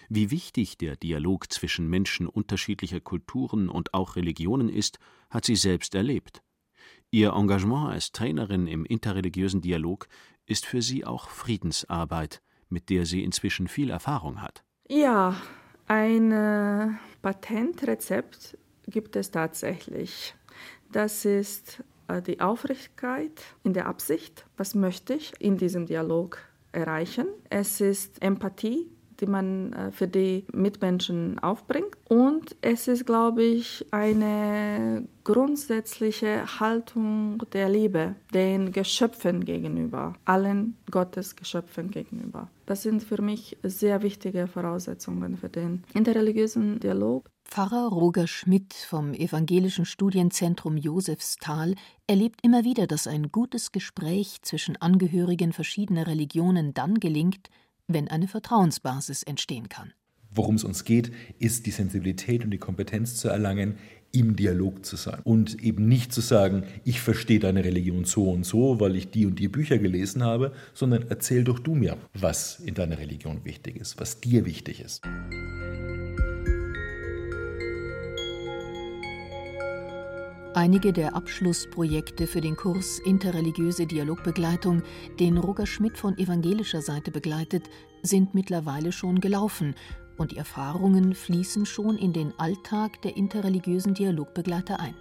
Wie 0.09 0.31
wichtig 0.31 0.77
der 0.77 0.95
Dialog 0.95 1.51
zwischen 1.51 1.87
Menschen 1.87 2.27
unterschiedlicher 2.27 2.99
Kulturen 2.99 3.69
und 3.69 3.93
auch 3.93 4.15
Religionen 4.15 4.67
ist, 4.67 4.99
hat 5.29 5.45
sie 5.45 5.55
selbst 5.55 5.95
erlebt. 5.95 6.41
Ihr 7.11 7.33
Engagement 7.33 7.91
als 7.91 8.11
Trainerin 8.11 8.67
im 8.67 8.85
interreligiösen 8.85 9.61
Dialog 9.61 10.07
ist 10.45 10.65
für 10.65 10.81
sie 10.81 11.05
auch 11.05 11.29
Friedensarbeit, 11.29 12.41
mit 12.69 12.89
der 12.89 13.05
sie 13.05 13.23
inzwischen 13.23 13.67
viel 13.67 13.89
Erfahrung 13.89 14.41
hat. 14.41 14.63
Ja, 14.89 15.35
ein 15.87 16.97
Patentrezept 17.21 18.57
gibt 18.87 19.15
es 19.15 19.31
tatsächlich. 19.31 20.35
Das 20.91 21.23
ist 21.25 21.83
äh, 22.07 22.21
die 22.21 22.41
Aufrichtigkeit 22.41 23.41
in 23.63 23.73
der 23.73 23.87
Absicht, 23.87 24.45
was 24.57 24.75
möchte 24.75 25.13
ich 25.13 25.33
in 25.39 25.57
diesem 25.57 25.85
Dialog 25.85 26.39
erreichen. 26.71 27.27
Es 27.49 27.81
ist 27.81 28.21
Empathie, 28.21 28.87
die 29.21 29.27
man 29.27 29.73
äh, 29.73 29.91
für 29.91 30.07
die 30.07 30.45
Mitmenschen 30.51 31.39
aufbringt. 31.39 31.95
Und 32.09 32.55
es 32.61 32.87
ist, 32.87 33.05
glaube 33.05 33.43
ich, 33.43 33.85
eine 33.91 35.07
grundsätzliche 35.23 36.59
Haltung 36.59 37.43
der 37.53 37.69
Liebe 37.69 38.15
den 38.33 38.71
Geschöpfen 38.71 39.45
gegenüber, 39.45 40.13
allen 40.25 40.75
Gottes 40.89 41.35
Geschöpfen 41.35 41.91
gegenüber. 41.91 42.49
Das 42.71 42.83
sind 42.83 43.03
für 43.03 43.21
mich 43.21 43.57
sehr 43.63 44.01
wichtige 44.01 44.47
Voraussetzungen 44.47 45.35
für 45.35 45.49
den 45.49 45.83
interreligiösen 45.93 46.79
Dialog. 46.79 47.29
Pfarrer 47.43 47.89
Roger 47.89 48.27
Schmidt 48.27 48.73
vom 48.73 49.13
Evangelischen 49.13 49.83
Studienzentrum 49.83 50.77
Josefsthal 50.77 51.75
erlebt 52.07 52.39
immer 52.43 52.63
wieder, 52.63 52.87
dass 52.87 53.07
ein 53.07 53.29
gutes 53.29 53.73
Gespräch 53.73 54.37
zwischen 54.43 54.77
Angehörigen 54.77 55.51
verschiedener 55.51 56.07
Religionen 56.07 56.73
dann 56.73 57.01
gelingt, 57.01 57.49
wenn 57.89 58.07
eine 58.07 58.29
Vertrauensbasis 58.29 59.23
entstehen 59.23 59.67
kann. 59.67 59.91
Worum 60.33 60.55
es 60.55 60.63
uns 60.63 60.85
geht, 60.85 61.11
ist 61.39 61.65
die 61.65 61.71
Sensibilität 61.71 62.45
und 62.45 62.51
die 62.51 62.57
Kompetenz 62.57 63.17
zu 63.17 63.27
erlangen, 63.27 63.79
im 64.11 64.35
Dialog 64.35 64.85
zu 64.85 64.95
sein 64.95 65.19
und 65.23 65.63
eben 65.63 65.87
nicht 65.87 66.13
zu 66.13 66.21
sagen, 66.21 66.63
ich 66.83 67.01
verstehe 67.01 67.39
deine 67.39 67.63
Religion 67.63 68.05
so 68.05 68.29
und 68.29 68.45
so, 68.45 68.79
weil 68.79 68.95
ich 68.95 69.09
die 69.09 69.25
und 69.25 69.39
die 69.39 69.47
Bücher 69.47 69.77
gelesen 69.77 70.23
habe, 70.23 70.51
sondern 70.73 71.05
erzähl 71.09 71.43
doch 71.43 71.59
du 71.59 71.75
mir, 71.75 71.97
was 72.13 72.59
in 72.59 72.73
deiner 72.73 72.97
Religion 72.97 73.43
wichtig 73.43 73.77
ist, 73.77 73.99
was 73.99 74.19
dir 74.19 74.45
wichtig 74.45 74.81
ist. 74.81 75.01
Einige 80.53 80.91
der 80.91 81.15
Abschlussprojekte 81.15 82.27
für 82.27 82.41
den 82.41 82.57
Kurs 82.57 82.99
Interreligiöse 82.99 83.87
Dialogbegleitung, 83.87 84.83
den 85.17 85.37
Roger 85.37 85.65
Schmidt 85.65 85.97
von 85.97 86.17
evangelischer 86.17 86.81
Seite 86.81 87.09
begleitet, 87.09 87.69
sind 88.03 88.35
mittlerweile 88.35 88.91
schon 88.91 89.21
gelaufen 89.21 89.75
und 90.21 90.31
die 90.31 90.37
Erfahrungen 90.37 91.13
fließen 91.13 91.65
schon 91.65 91.97
in 91.97 92.13
den 92.13 92.33
Alltag 92.39 93.01
der 93.01 93.17
interreligiösen 93.17 93.93
Dialogbegleiter 93.93 94.79
ein. 94.79 94.95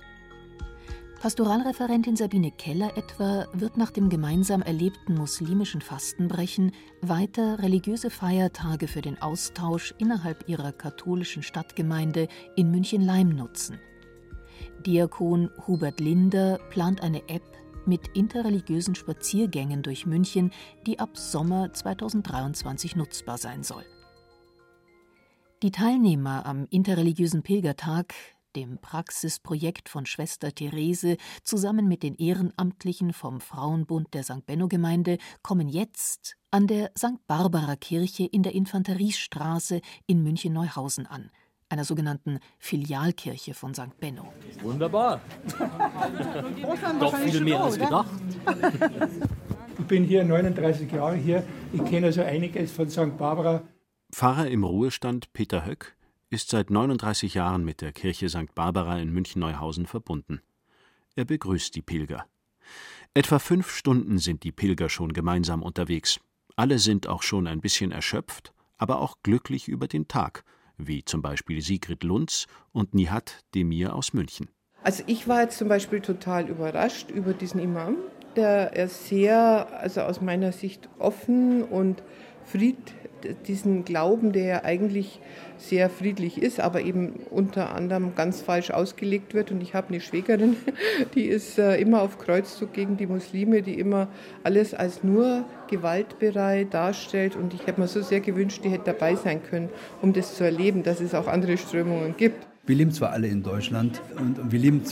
Pastoralreferentin 1.20 2.16
Sabine 2.16 2.50
Keller 2.50 2.96
etwa 2.96 3.46
wird 3.52 3.76
nach 3.76 3.90
dem 3.90 4.08
gemeinsam 4.08 4.62
erlebten 4.62 5.14
muslimischen 5.14 5.82
Fastenbrechen 5.82 6.72
weiter 7.02 7.58
religiöse 7.58 8.08
Feiertage 8.08 8.88
für 8.88 9.02
den 9.02 9.20
Austausch 9.20 9.94
innerhalb 9.98 10.48
ihrer 10.48 10.72
katholischen 10.72 11.42
Stadtgemeinde 11.42 12.26
in 12.56 12.70
München-Leim 12.70 13.28
nutzen. 13.28 13.78
Diakon 14.86 15.50
Hubert 15.66 16.00
Linder 16.00 16.58
plant 16.70 17.02
eine 17.02 17.28
App 17.28 17.42
mit 17.84 18.08
interreligiösen 18.14 18.94
Spaziergängen 18.94 19.82
durch 19.82 20.06
München, 20.06 20.52
die 20.86 20.98
ab 20.98 21.18
Sommer 21.18 21.70
2023 21.70 22.96
nutzbar 22.96 23.36
sein 23.36 23.62
soll. 23.62 23.84
Die 25.62 25.70
Teilnehmer 25.70 26.46
am 26.46 26.66
interreligiösen 26.70 27.42
Pilgertag, 27.42 28.14
dem 28.56 28.78
Praxisprojekt 28.78 29.90
von 29.90 30.06
Schwester 30.06 30.54
Therese 30.54 31.18
zusammen 31.42 31.86
mit 31.86 32.02
den 32.02 32.14
Ehrenamtlichen 32.14 33.12
vom 33.12 33.42
Frauenbund 33.42 34.14
der 34.14 34.22
St. 34.22 34.46
Benno 34.46 34.68
Gemeinde 34.68 35.18
kommen 35.42 35.68
jetzt 35.68 36.38
an 36.50 36.66
der 36.66 36.92
St. 36.96 37.26
Barbara 37.26 37.76
Kirche 37.76 38.24
in 38.24 38.42
der 38.42 38.54
Infanteriestraße 38.54 39.82
in 40.06 40.22
München 40.22 40.54
Neuhausen 40.54 41.06
an 41.06 41.30
einer 41.68 41.84
sogenannten 41.84 42.40
Filialkirche 42.58 43.52
von 43.52 43.74
St. 43.74 44.00
Benno. 44.00 44.32
Wunderbar. 44.62 45.20
Doch 46.98 47.16
viel 47.16 47.40
mehr 47.42 47.62
als 47.62 47.78
gedacht. 47.78 48.10
Ich 49.78 49.84
bin 49.84 50.04
hier 50.04 50.24
39 50.24 50.90
Jahre 50.90 51.16
hier. 51.16 51.44
Ich 51.74 51.84
kenne 51.84 52.06
also 52.06 52.22
einiges 52.22 52.72
von 52.72 52.88
St. 52.88 53.18
Barbara. 53.18 53.62
Pfarrer 54.10 54.48
im 54.48 54.64
Ruhestand 54.64 55.32
Peter 55.32 55.64
Höck 55.64 55.96
ist 56.30 56.50
seit 56.50 56.70
39 56.70 57.34
Jahren 57.34 57.64
mit 57.64 57.80
der 57.80 57.92
Kirche 57.92 58.28
St. 58.28 58.54
Barbara 58.54 58.98
in 58.98 59.12
München-Neuhausen 59.12 59.86
verbunden. 59.86 60.40
Er 61.16 61.24
begrüßt 61.24 61.74
die 61.74 61.82
Pilger. 61.82 62.26
Etwa 63.14 63.38
fünf 63.38 63.70
Stunden 63.70 64.18
sind 64.18 64.44
die 64.44 64.52
Pilger 64.52 64.88
schon 64.88 65.12
gemeinsam 65.12 65.62
unterwegs. 65.62 66.20
Alle 66.56 66.78
sind 66.78 67.06
auch 67.06 67.22
schon 67.22 67.46
ein 67.46 67.60
bisschen 67.60 67.90
erschöpft, 67.90 68.52
aber 68.78 69.00
auch 69.00 69.16
glücklich 69.22 69.68
über 69.68 69.88
den 69.88 70.08
Tag– 70.08 70.44
wie 70.86 71.04
zum 71.04 71.22
Beispiel 71.22 71.60
Sigrid 71.60 72.04
Lunz 72.04 72.46
und 72.72 72.94
Nihat 72.94 73.44
Demir 73.54 73.94
aus 73.94 74.12
München. 74.12 74.48
Also 74.82 75.02
ich 75.06 75.28
war 75.28 75.42
jetzt 75.42 75.58
zum 75.58 75.68
Beispiel 75.68 76.00
total 76.00 76.48
überrascht 76.48 77.10
über 77.10 77.34
diesen 77.34 77.60
Imam, 77.60 77.96
der 78.36 78.72
er 78.74 78.88
sehr, 78.88 79.68
also 79.78 80.02
aus 80.02 80.20
meiner 80.20 80.52
Sicht 80.52 80.88
offen 80.98 81.62
und 81.64 82.02
fried, 82.44 82.78
diesen 83.46 83.84
Glauben, 83.84 84.32
der 84.32 84.44
ja 84.44 84.64
eigentlich 84.64 85.20
sehr 85.58 85.90
friedlich 85.90 86.40
ist, 86.40 86.60
aber 86.60 86.80
eben 86.80 87.20
unter 87.30 87.74
anderem 87.74 88.14
ganz 88.14 88.40
falsch 88.40 88.70
ausgelegt 88.70 89.34
wird. 89.34 89.50
Und 89.50 89.62
ich 89.62 89.74
habe 89.74 89.88
eine 89.88 90.00
Schwägerin, 90.00 90.56
die 91.14 91.24
ist 91.24 91.58
äh, 91.58 91.76
immer 91.76 92.02
auf 92.02 92.18
Kreuzzug 92.18 92.72
gegen 92.72 92.96
die 92.96 93.06
Muslime, 93.06 93.62
die 93.62 93.78
immer 93.78 94.08
alles 94.42 94.74
als 94.74 95.04
nur 95.04 95.44
gewaltbereit 95.68 96.72
darstellt. 96.72 97.36
Und 97.36 97.54
ich 97.54 97.66
habe 97.66 97.80
mir 97.80 97.88
so 97.88 98.00
sehr 98.02 98.20
gewünscht, 98.20 98.64
die 98.64 98.70
hätte 98.70 98.84
dabei 98.86 99.14
sein 99.16 99.42
können, 99.42 99.68
um 100.02 100.12
das 100.12 100.36
zu 100.36 100.44
erleben, 100.44 100.82
dass 100.82 101.00
es 101.00 101.14
auch 101.14 101.26
andere 101.26 101.56
Strömungen 101.56 102.16
gibt. 102.16 102.46
Wir 102.66 102.76
leben 102.76 102.92
zwar 102.92 103.10
alle 103.10 103.28
in 103.28 103.42
Deutschland 103.42 104.00
und 104.16 104.52
wir 104.52 104.58
leben 104.58 104.82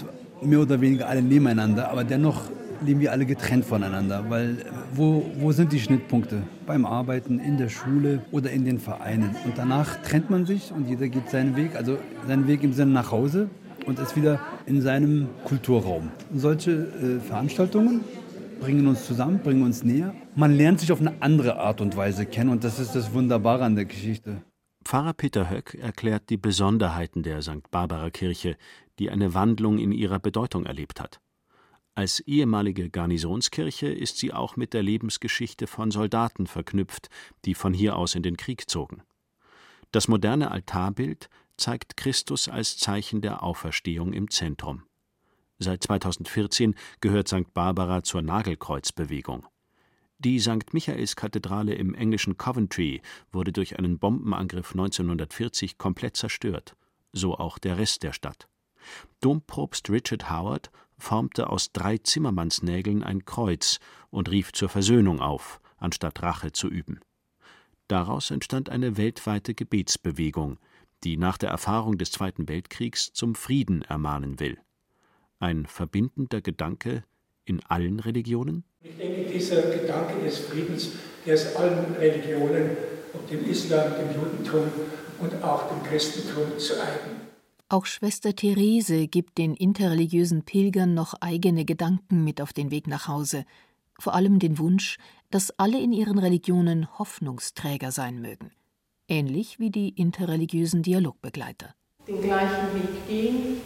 mehr 0.43 0.61
oder 0.61 0.81
weniger 0.81 1.09
alle 1.09 1.23
nebeneinander, 1.23 1.91
aber 1.91 2.05
dennoch 2.05 2.43
leben 2.83 3.01
wir 3.01 3.13
alle 3.13 3.27
getrennt 3.27 3.65
voneinander, 3.65 4.25
weil 4.29 4.65
wo, 4.95 5.31
wo 5.39 5.53
sind 5.53 5.73
die 5.73 5.81
Schnittpunkte? 5.81 6.43
Beim 6.67 6.85
Arbeiten, 6.85 7.39
in 7.39 7.59
der 7.59 7.69
Schule 7.69 8.23
oder 8.31 8.51
in 8.51 8.65
den 8.65 8.79
Vereinen. 8.79 9.37
Und 9.45 9.57
danach 9.57 10.03
trennt 10.03 10.31
man 10.31 10.47
sich 10.47 10.73
und 10.73 10.89
jeder 10.89 11.09
geht 11.09 11.31
seinen 11.31 11.57
Weg, 11.57 11.77
also 11.77 11.99
seinen 12.27 12.47
Weg 12.47 12.63
im 12.63 12.73
Sinne 12.73 12.93
nach 12.93 13.11
Hause 13.11 13.49
und 13.87 13.99
ist 13.99 14.17
wieder 14.17 14.41
in 14.67 14.81
seinem 14.83 15.29
Kulturraum. 15.45 16.11
Und 16.31 16.41
solche 16.41 16.71
äh, 16.71 17.21
Veranstaltungen 17.21 18.03
bringen 18.61 18.87
uns 18.87 19.07
zusammen, 19.07 19.41
bringen 19.43 19.63
uns 19.63 19.85
näher. 19.85 20.15
Man 20.35 20.55
lernt 20.55 20.81
sich 20.81 20.93
auf 20.93 21.01
eine 21.01 21.15
andere 21.21 21.59
Art 21.59 21.81
und 21.81 21.97
Weise 21.97 22.27
kennen 22.27 22.51
und 22.51 22.65
das 22.65 22.79
ist 22.79 22.95
das 22.95 23.13
Wunderbare 23.13 23.65
an 23.65 23.77
der 23.77 23.85
Geschichte. 23.85 24.43
Pfarrer 24.85 25.13
Peter 25.13 25.51
Höck 25.51 25.75
erklärt 25.75 26.31
die 26.31 26.37
Besonderheiten 26.37 27.23
der 27.23 27.43
St. 27.43 27.71
Barbara 27.71 28.11
Kirche, 28.11 28.57
die 28.99 29.11
eine 29.11 29.35
Wandlung 29.35 29.79
in 29.79 29.93
ihrer 29.93 30.19
Bedeutung 30.19 30.67
erlebt 30.67 31.01
hat. 31.01 31.21
Als 31.99 32.21
ehemalige 32.21 32.91
Garnisonskirche 32.91 33.89
ist 33.89 34.19
sie 34.19 34.33
auch 34.33 34.55
mit 34.55 34.73
der 34.73 34.85
Lebensgeschichte 34.85 35.67
von 35.67 35.91
Soldaten 35.91 36.47
verknüpft, 36.47 37.09
die 37.45 37.55
von 37.55 37.75
hier 37.75 37.97
aus 37.97 38.15
in 38.15 38.23
den 38.23 38.37
Krieg 38.37 38.71
zogen. 38.71 39.03
Das 39.91 40.07
moderne 40.07 40.53
Altarbild 40.53 41.29
zeigt 41.57 41.97
Christus 41.97 42.49
als 42.49 42.77
Zeichen 42.77 43.21
der 43.21 43.43
Auferstehung 43.43 44.13
im 44.13 44.31
Zentrum. 44.31 44.85
Seit 45.59 45.83
2014 45.83 46.77
gehört 47.01 47.27
St. 47.27 47.53
Barbara 47.53 48.05
zur 48.05 48.23
Nagelkreuzbewegung. 48.23 49.45
Die 50.21 50.39
St. 50.39 50.73
Michaelskathedrale 50.73 51.75
im 51.75 51.97
englischen 51.97 52.39
Coventry 52.39 53.03
wurde 53.33 53.51
durch 53.51 53.77
einen 53.77 53.99
Bombenangriff 53.99 54.71
1940 54.71 55.79
komplett 55.79 56.17
zerstört, 56.17 56.77
so 57.13 57.37
auch 57.37 57.59
der 57.59 57.77
Rest 57.77 58.05
der 58.05 58.13
Stadt. 58.13 58.47
Dompropst 59.21 59.91
Richard 59.91 60.31
Howard 60.31 60.71
formte 60.99 61.49
aus 61.49 61.73
drei 61.73 61.99
Zimmermannsnägeln 61.99 63.03
ein 63.03 63.25
Kreuz 63.25 63.79
und 64.11 64.31
rief 64.31 64.53
zur 64.53 64.69
Versöhnung 64.69 65.21
auf, 65.21 65.61
anstatt 65.79 66.23
Rache 66.23 66.53
zu 66.53 66.69
üben. 66.69 67.01
Daraus 67.87 68.31
entstand 68.31 68.69
eine 68.69 68.97
weltweite 68.97 69.55
Gebetsbewegung, 69.55 70.59
die 71.05 71.17
nach 71.17 71.39
der 71.39 71.51
Erfahrung 71.51 71.97
des 71.97 72.11
Zweiten 72.11 72.49
Weltkriegs 72.49 73.13
zum 73.13 73.35
Frieden 73.35 73.83
ermahnen 73.83 74.41
will. 74.41 74.59
Ein 75.39 75.67
verbindender 75.67 76.41
Gedanke 76.41 77.05
in 77.45 77.61
allen 77.65 78.01
Religionen? 78.01 78.65
Ich 78.83 78.97
denke, 78.97 79.31
dieser 79.31 79.63
Gedanke 79.63 80.23
des 80.23 80.39
Friedens, 80.39 80.93
der 81.25 81.35
ist 81.35 81.57
allen 81.57 81.95
Religionen, 81.95 82.77
ob 83.15 83.29
dem 83.29 83.49
Islam, 83.49 83.93
dem 83.93 84.21
Judentum 84.21 84.71
und 85.21 85.43
auch 85.43 85.69
dem 85.69 85.83
Christentum 85.85 86.59
zu 86.59 86.75
eigen. 86.75 87.28
Auch 87.71 87.85
Schwester 87.85 88.35
Therese 88.35 89.09
gibt 89.09 89.37
den 89.37 89.53
interreligiösen 89.55 90.43
Pilgern 90.43 90.95
noch 90.95 91.13
eigene 91.21 91.67
Gedanken 91.67 92.25
mit 92.25 92.41
auf 92.41 92.55
den 92.55 92.71
Weg 92.71 92.87
nach 92.87 93.09
Hause, 93.09 93.45
vor 93.99 94.15
allem 94.15 94.39
den 94.39 94.57
Wunsch, 94.57 94.97
dass 95.31 95.51
alle 95.59 95.79
in 95.79 95.93
ihren 95.93 96.19
Religionen 96.19 96.99
Hoffnungsträger 96.99 97.93
sein 97.93 98.23
mögen, 98.23 98.53
ähnlich 99.07 99.59
wie 99.59 99.69
die 99.69 99.91
interreligiösen 99.91 100.83
Dialogbegleiter. 100.83 101.75
Den 102.07 102.23
gleichen 102.23 102.75
Weg 102.75 103.07
gehen, 103.07 103.61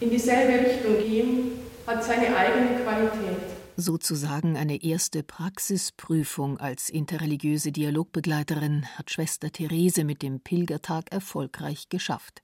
in 0.00 0.10
dieselbe 0.10 0.68
Richtung 0.68 0.98
gehen, 1.08 1.52
hat 1.86 2.02
seine 2.02 2.36
eigene 2.36 2.82
Qualität. 2.82 3.38
Sozusagen 3.76 4.56
eine 4.56 4.82
erste 4.82 5.22
Praxisprüfung 5.22 6.58
als 6.58 6.88
interreligiöse 6.88 7.70
Dialogbegleiterin 7.70 8.86
hat 8.96 9.12
Schwester 9.12 9.52
Therese 9.52 10.02
mit 10.02 10.22
dem 10.22 10.40
Pilgertag 10.40 11.12
erfolgreich 11.12 11.88
geschafft. 11.88 12.42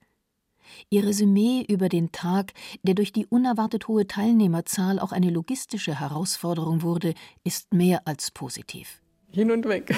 Ihr 0.90 1.04
Resümee 1.04 1.64
über 1.68 1.88
den 1.88 2.12
Tag, 2.12 2.52
der 2.82 2.94
durch 2.94 3.12
die 3.12 3.26
unerwartet 3.26 3.88
hohe 3.88 4.06
Teilnehmerzahl 4.06 4.98
auch 4.98 5.12
eine 5.12 5.30
logistische 5.30 5.98
Herausforderung 5.98 6.82
wurde, 6.82 7.14
ist 7.44 7.72
mehr 7.72 8.02
als 8.06 8.30
positiv. 8.30 9.00
Hin 9.30 9.50
und 9.50 9.66
weg. 9.66 9.94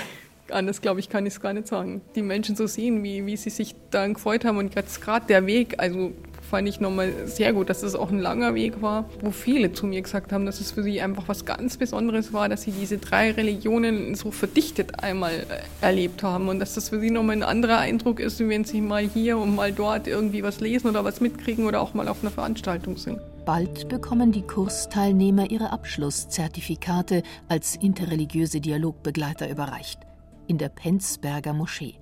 Anders, 0.50 0.82
glaube 0.82 1.00
ich, 1.00 1.08
kann 1.08 1.26
ich 1.26 1.34
es 1.34 1.40
gar 1.40 1.52
nicht 1.52 1.68
sagen. 1.68 2.02
Die 2.14 2.22
Menschen 2.22 2.54
so 2.54 2.66
sehen, 2.66 3.02
wie, 3.02 3.24
wie 3.24 3.36
sie 3.36 3.50
sich 3.50 3.74
da 3.90 4.06
gefreut 4.06 4.44
haben 4.44 4.58
und 4.58 4.74
jetzt 4.74 5.00
gerade 5.00 5.26
der 5.26 5.46
Weg, 5.46 5.78
also 5.78 6.12
fand 6.54 6.68
ich 6.68 6.78
nochmal 6.78 7.12
sehr 7.26 7.52
gut, 7.52 7.68
dass 7.68 7.82
es 7.82 7.96
auch 7.96 8.12
ein 8.12 8.20
langer 8.20 8.54
Weg 8.54 8.80
war, 8.80 9.06
wo 9.20 9.32
viele 9.32 9.72
zu 9.72 9.88
mir 9.88 10.00
gesagt 10.00 10.32
haben, 10.32 10.46
dass 10.46 10.60
es 10.60 10.70
für 10.70 10.84
sie 10.84 11.00
einfach 11.00 11.24
was 11.26 11.44
ganz 11.44 11.76
Besonderes 11.78 12.32
war, 12.32 12.48
dass 12.48 12.62
sie 12.62 12.70
diese 12.70 12.98
drei 12.98 13.32
Religionen 13.32 14.14
so 14.14 14.30
verdichtet 14.30 15.02
einmal 15.02 15.32
äh, 15.32 15.84
erlebt 15.84 16.22
haben 16.22 16.48
und 16.48 16.60
dass 16.60 16.74
das 16.74 16.90
für 16.90 17.00
sie 17.00 17.10
nochmal 17.10 17.38
ein 17.38 17.42
anderer 17.42 17.78
Eindruck 17.78 18.20
ist, 18.20 18.38
wenn 18.38 18.62
sie 18.62 18.80
mal 18.80 19.02
hier 19.02 19.36
und 19.36 19.56
mal 19.56 19.72
dort 19.72 20.06
irgendwie 20.06 20.44
was 20.44 20.60
lesen 20.60 20.88
oder 20.88 21.02
was 21.02 21.20
mitkriegen 21.20 21.66
oder 21.66 21.80
auch 21.80 21.92
mal 21.92 22.06
auf 22.06 22.22
einer 22.22 22.30
Veranstaltung 22.30 22.98
sind. 22.98 23.18
Bald 23.44 23.88
bekommen 23.88 24.30
die 24.30 24.42
Kursteilnehmer 24.42 25.50
ihre 25.50 25.72
Abschlusszertifikate 25.72 27.24
als 27.48 27.74
interreligiöse 27.74 28.60
Dialogbegleiter 28.60 29.50
überreicht. 29.50 29.98
In 30.46 30.58
der 30.58 30.68
Penzberger 30.68 31.52
Moschee. 31.52 31.96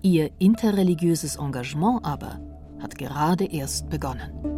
Ihr 0.00 0.30
interreligiöses 0.38 1.36
Engagement 1.36 2.00
aber 2.02 2.40
hat 2.80 2.96
gerade 2.96 3.44
erst 3.44 3.88
begonnen. 3.88 4.57